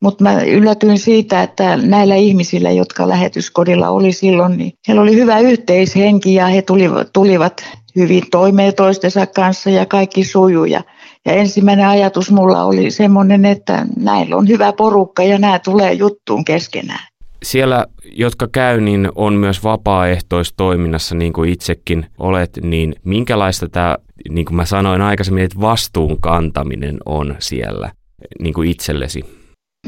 mutta 0.00 0.24
mä 0.24 0.42
yllätyin 0.42 0.98
siitä, 0.98 1.42
että 1.42 1.76
näillä 1.76 2.14
ihmisillä, 2.14 2.70
jotka 2.70 3.08
lähetyskodilla 3.08 3.88
oli 3.88 4.12
silloin, 4.12 4.58
niin 4.58 4.72
heillä 4.88 5.02
oli 5.02 5.14
hyvä 5.14 5.38
yhteishenki 5.38 6.34
ja 6.34 6.46
he 6.46 6.62
tulivat, 6.62 7.08
tulivat 7.12 7.64
hyvin 7.96 8.22
toimeen 8.30 8.74
toistensa 8.74 9.26
kanssa 9.26 9.70
ja 9.70 9.86
kaikki 9.86 10.24
sujuja. 10.24 10.82
Ja 11.26 11.32
ensimmäinen 11.32 11.86
ajatus 11.86 12.30
mulla 12.30 12.64
oli 12.64 12.90
semmoinen, 12.90 13.44
että 13.44 13.86
näillä 13.96 14.36
on 14.36 14.48
hyvä 14.48 14.72
porukka 14.72 15.22
ja 15.22 15.38
nämä 15.38 15.58
tulee 15.58 15.92
juttuun 15.92 16.44
keskenään 16.44 17.09
siellä, 17.44 17.86
jotka 18.12 18.48
käy, 18.52 18.80
niin 18.80 19.08
on 19.14 19.34
myös 19.34 19.64
vapaaehtoistoiminnassa, 19.64 21.14
niin 21.14 21.32
kuin 21.32 21.50
itsekin 21.50 22.06
olet, 22.18 22.58
niin 22.62 22.94
minkälaista 23.04 23.68
tämä, 23.68 23.96
niin 24.28 24.44
kuin 24.44 24.56
mä 24.56 24.64
sanoin 24.64 25.02
aikaisemmin, 25.02 25.44
että 25.44 25.60
vastuun 25.60 26.20
kantaminen 26.20 26.98
on 27.06 27.36
siellä 27.38 27.92
niin 28.40 28.54
kuin 28.54 28.70
itsellesi? 28.70 29.24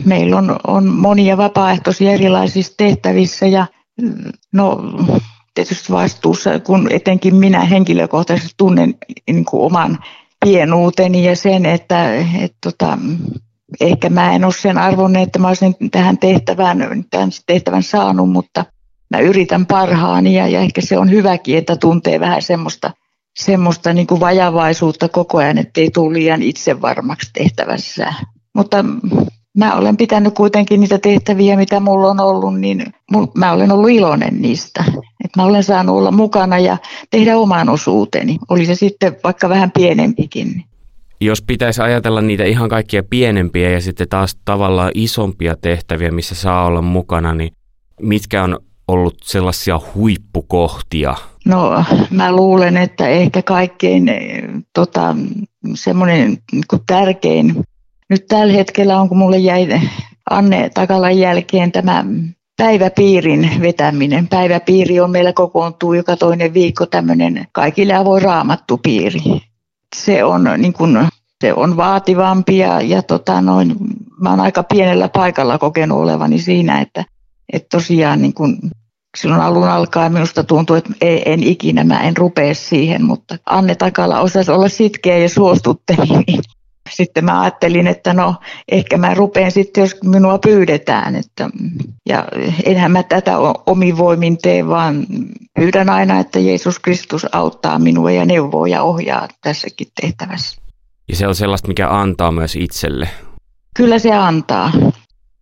Meillä 0.05 0.37
on, 0.37 0.57
on 0.67 0.87
monia 0.87 1.37
vapaaehtoisia 1.37 2.13
erilaisissa 2.13 2.75
tehtävissä 2.77 3.47
ja 3.47 3.67
no 4.53 4.81
tietysti 5.55 5.93
vastuussa, 5.93 6.61
kun 6.61 6.93
etenkin 6.93 7.35
minä 7.35 7.61
henkilökohtaisesti 7.61 8.55
tunnen 8.57 8.95
niin 9.27 9.45
kuin 9.45 9.63
oman 9.63 9.99
pienuuteni 10.45 11.27
ja 11.27 11.37
sen, 11.37 11.67
että 11.67 12.15
et, 12.15 12.55
tota, 12.61 12.99
ehkä 13.81 14.11
mä 14.11 14.33
en 14.33 14.45
ole 14.45 14.53
sen 14.53 14.79
arvon, 14.79 15.17
että 15.17 15.39
mä 15.39 15.49
olisin 15.49 15.75
tähän 15.91 16.19
tehtävään, 16.19 17.05
tämän 17.11 17.31
tehtävän 17.47 17.83
saanut, 17.83 18.31
mutta 18.31 18.65
mä 19.11 19.19
yritän 19.19 19.67
parhaani 19.67 20.35
ja, 20.35 20.49
ja 20.49 20.61
ehkä 20.61 20.81
se 20.81 20.99
on 20.99 21.11
hyväkin, 21.11 21.59
että 21.59 21.77
tuntee 21.77 22.21
vähän 22.21 22.43
semmoista, 22.43 22.91
semmoista 23.39 23.93
niin 23.93 24.07
kuin 24.07 24.21
vajavaisuutta 24.21 25.09
koko 25.09 25.39
ajan, 25.39 25.59
ettei 25.59 25.91
tule 25.91 26.13
liian 26.13 26.43
itsevarmaksi 26.43 27.31
tehtävässä. 27.33 28.15
Mutta 28.55 28.85
mä 29.59 29.75
olen 29.75 29.97
pitänyt 29.97 30.35
kuitenkin 30.35 30.81
niitä 30.81 30.99
tehtäviä, 30.99 31.57
mitä 31.57 31.81
mulla 31.81 32.09
on 32.09 32.21
ollut, 32.21 32.61
niin 32.61 32.95
mä 33.35 33.53
olen 33.53 33.73
ollut 33.73 33.91
iloinen 33.91 34.43
niistä. 34.43 34.85
Että 35.25 35.41
mä 35.41 35.45
olen 35.45 35.65
saanut 35.65 35.97
olla 35.97 36.11
mukana 36.11 36.59
ja 36.59 36.77
tehdä 37.11 37.37
oman 37.37 37.69
osuuteni, 37.69 38.39
oli 38.49 38.67
se 38.67 38.75
sitten 38.75 39.17
vaikka 39.25 39.49
vähän 39.49 39.71
pienempikin. 39.71 40.65
Jos 41.25 41.43
pitäisi 41.43 41.83
ajatella 41.83 42.21
niitä 42.21 42.45
ihan 42.45 42.69
kaikkia 42.69 43.03
pienempiä 43.03 43.71
ja 43.71 43.81
sitten 43.81 44.09
taas 44.09 44.37
tavallaan 44.45 44.91
isompia 44.95 45.57
tehtäviä, 45.61 46.11
missä 46.11 46.35
saa 46.35 46.65
olla 46.65 46.83
mukana, 46.83 47.35
niin 47.35 47.53
mitkä 48.01 48.45
on 48.45 48.59
ollut 48.89 49.17
sellaisia 49.23 49.81
huippukohtia? 49.95 51.15
No 51.45 51.85
mä 52.11 52.33
luulen, 52.33 52.77
että 52.77 53.09
ehkä 53.09 53.43
kaikkein 53.43 54.09
eh, 54.09 54.43
tota, 54.75 55.17
semmoinen 55.75 56.39
niin 56.53 56.65
tärkein 56.87 57.65
nyt 58.11 58.27
tällä 58.27 58.53
hetkellä 58.53 59.01
on, 59.01 59.09
kun 59.09 59.19
mulle 59.19 59.39
jäi 59.39 59.81
Anne 60.31 60.71
Takalan 60.75 61.19
jälkeen 61.19 61.73
tämä 61.73 62.05
päiväpiirin 62.57 63.51
vetäminen. 63.61 64.29
Päiväpiiri 64.29 65.01
on 65.01 65.11
meillä 65.11 65.33
kokoontuu 65.33 65.93
joka 65.93 66.17
toinen 66.17 66.55
viikko 66.55 66.87
tämmöinen 66.87 67.47
kaikille 67.53 67.95
avoin 67.95 68.23
raamattupiiri. 68.23 69.21
Se 69.97 70.25
on, 70.25 70.49
niin 70.59 70.73
kuin, 70.73 71.09
se 71.43 71.53
on 71.55 71.77
vaativampi 71.77 72.59
ja, 72.59 72.81
ja 72.81 73.03
tota 73.03 73.41
noin, 73.41 73.77
mä 74.21 74.31
oon 74.31 74.41
aika 74.41 74.63
pienellä 74.63 75.09
paikalla 75.09 75.59
kokenut 75.59 75.99
olevani 75.99 76.39
siinä, 76.39 76.81
että, 76.81 77.05
että 77.53 77.69
tosiaan 77.77 78.23
niin 78.23 78.35
kuin, 78.35 78.59
silloin 79.17 79.41
alun 79.41 79.69
alkaen 79.69 80.13
minusta 80.13 80.45
tuntui, 80.45 80.79
että 80.79 80.93
en 81.01 81.43
ikinä, 81.43 81.85
mä 81.85 82.01
en 82.01 82.17
rupea 82.17 82.55
siihen, 82.55 83.05
mutta 83.05 83.37
Anne 83.47 83.75
Takala 83.75 84.21
osasi 84.21 84.51
olla 84.51 84.69
sitkeä 84.69 85.19
ja 85.19 85.29
suostutteli, 85.29 86.25
niin 86.27 86.41
sitten 86.99 87.25
mä 87.25 87.41
ajattelin, 87.41 87.87
että 87.87 88.15
no 88.15 88.35
ehkä 88.69 88.97
mä 88.97 89.15
rupean 89.15 89.51
sitten, 89.53 89.83
jos 89.83 89.97
minua 90.05 90.39
pyydetään. 90.39 91.17
Että, 91.17 91.51
ja 92.09 92.29
enhän 92.65 92.93
mä 92.93 93.03
tätä 93.03 93.39
omin 93.67 93.99
voimin 93.99 94.39
tee, 94.39 94.69
vaan 94.69 95.07
pyydän 95.55 95.91
aina, 95.91 96.21
että 96.21 96.39
Jeesus 96.39 96.79
Kristus 96.79 97.27
auttaa 97.33 97.79
minua 97.79 98.11
ja 98.11 98.25
neuvoo 98.25 98.67
ja 98.67 98.83
ohjaa 98.83 99.29
tässäkin 99.43 99.87
tehtävässä. 100.01 100.62
Ja 101.09 101.17
se 101.17 101.27
on 101.27 101.35
sellaista, 101.35 101.69
mikä 101.69 101.89
antaa 101.89 102.33
myös 102.33 102.57
itselle. 102.57 103.09
Kyllä 103.77 103.99
se 103.99 104.13
antaa. 104.13 104.73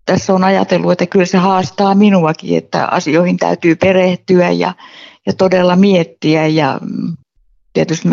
Tässä 0.06 0.34
on 0.34 0.44
ajatellut, 0.44 0.92
että 0.92 1.06
kyllä 1.06 1.26
se 1.26 1.38
haastaa 1.38 1.94
minuakin, 1.94 2.58
että 2.58 2.86
asioihin 2.86 3.36
täytyy 3.36 3.76
perehtyä 3.76 4.50
ja, 4.50 4.74
ja 5.26 5.32
todella 5.32 5.76
miettiä. 5.76 6.46
Ja 6.46 6.80
tietysti 7.72 8.08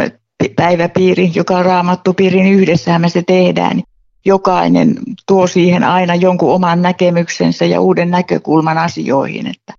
päiväpiiri, 0.56 1.32
joka 1.36 1.58
on 1.58 1.66
raamattupiirin 1.66 2.54
yhdessähän 2.54 3.02
me 3.02 3.10
se 3.10 3.24
tehdään, 3.28 3.76
niin 3.76 3.86
jokainen 4.26 4.96
tuo 5.28 5.48
siihen 5.48 5.84
aina 5.84 6.16
jonkun 6.16 6.54
oman 6.54 6.82
näkemyksensä 6.82 7.66
ja 7.66 7.82
uuden 7.82 8.12
näkökulman 8.12 8.78
asioihin, 8.78 9.48
että 9.48 9.74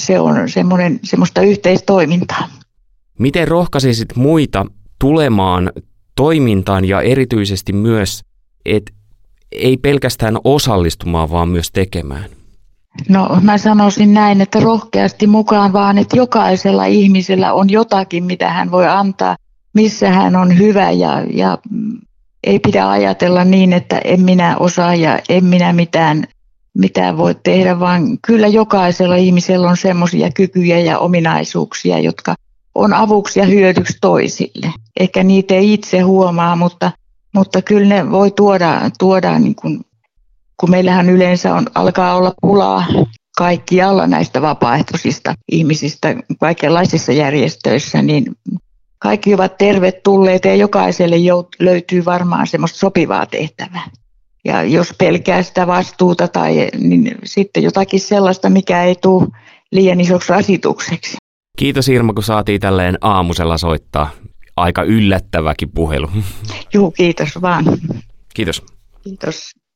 se 0.00 0.20
on 0.20 0.48
semmoinen, 0.48 1.00
semmoista 1.02 1.40
yhteistoimintaa. 1.40 2.48
Miten 3.18 3.48
rohkaisisit 3.48 4.16
muita 4.16 4.66
tulemaan 4.98 5.72
toimintaan 6.16 6.84
ja 6.84 7.00
erityisesti 7.00 7.72
myös, 7.72 8.22
että 8.64 8.92
ei 9.52 9.76
pelkästään 9.76 10.38
osallistumaan, 10.44 11.30
vaan 11.30 11.48
myös 11.48 11.70
tekemään? 11.72 12.24
No 13.08 13.38
mä 13.42 13.58
sanoisin 13.58 14.14
näin, 14.14 14.40
että 14.40 14.60
rohkeasti 14.60 15.26
mukaan 15.26 15.72
vaan, 15.72 15.98
että 15.98 16.16
jokaisella 16.16 16.84
ihmisellä 16.84 17.52
on 17.52 17.70
jotakin, 17.70 18.24
mitä 18.24 18.50
hän 18.50 18.70
voi 18.70 18.86
antaa 18.86 19.36
missä 19.74 20.10
hän 20.10 20.36
on 20.36 20.58
hyvä 20.58 20.90
ja, 20.90 21.22
ja 21.32 21.58
ei 22.44 22.58
pidä 22.58 22.90
ajatella 22.90 23.44
niin, 23.44 23.72
että 23.72 23.98
en 23.98 24.20
minä 24.20 24.56
osaa 24.56 24.94
ja 24.94 25.18
en 25.28 25.44
minä 25.44 25.72
mitään, 25.72 26.24
mitään 26.74 27.16
voi 27.16 27.34
tehdä, 27.42 27.80
vaan 27.80 28.18
kyllä 28.26 28.46
jokaisella 28.46 29.16
ihmisellä 29.16 29.68
on 29.68 29.76
semmoisia 29.76 30.30
kykyjä 30.30 30.78
ja 30.78 30.98
ominaisuuksia, 30.98 31.98
jotka 31.98 32.34
on 32.74 32.92
avuksi 32.92 33.40
ja 33.40 33.46
hyödyksi 33.46 33.98
toisille. 34.00 34.72
Ehkä 35.00 35.22
niitä 35.22 35.54
ei 35.54 35.72
itse 35.72 36.00
huomaa, 36.00 36.56
mutta, 36.56 36.92
mutta 37.34 37.62
kyllä 37.62 37.88
ne 37.88 38.10
voi 38.10 38.30
tuoda, 38.30 38.90
tuoda 38.98 39.38
niin 39.38 39.54
kuin, 39.54 39.80
kun 40.56 40.70
meillähän 40.70 41.10
yleensä 41.10 41.54
on, 41.54 41.66
alkaa 41.74 42.16
olla 42.16 42.34
pulaa 42.40 42.86
kaikkialla 43.36 44.06
näistä 44.06 44.42
vapaaehtoisista 44.42 45.34
ihmisistä 45.52 46.16
kaikenlaisissa 46.40 47.12
järjestöissä, 47.12 48.02
niin 48.02 48.36
kaikki 48.98 49.34
ovat 49.34 49.58
tervetulleita 49.58 50.48
ja 50.48 50.54
jokaiselle 50.54 51.16
löytyy 51.58 52.04
varmaan 52.04 52.46
semmoista 52.46 52.78
sopivaa 52.78 53.26
tehtävää. 53.26 53.90
Ja 54.44 54.62
jos 54.62 54.94
pelkää 54.98 55.42
sitä 55.42 55.66
vastuuta 55.66 56.28
tai 56.28 56.68
niin 56.78 57.18
sitten 57.24 57.62
jotakin 57.62 58.00
sellaista, 58.00 58.50
mikä 58.50 58.84
ei 58.84 58.94
tule 59.02 59.26
liian 59.72 60.00
isoksi 60.00 60.32
rasitukseksi. 60.32 61.16
Kiitos 61.58 61.88
Irma, 61.88 62.12
kun 62.12 62.22
saatiin 62.24 62.60
tälleen 62.60 62.98
aamusella 63.00 63.58
soittaa. 63.58 64.10
Aika 64.56 64.82
yllättäväkin 64.82 65.70
puhelu. 65.74 66.10
Joo, 66.74 66.90
kiitos 66.90 67.28
vaan. 67.42 67.64
Kiitos. 68.34 68.62
Kiitos. 69.04 69.63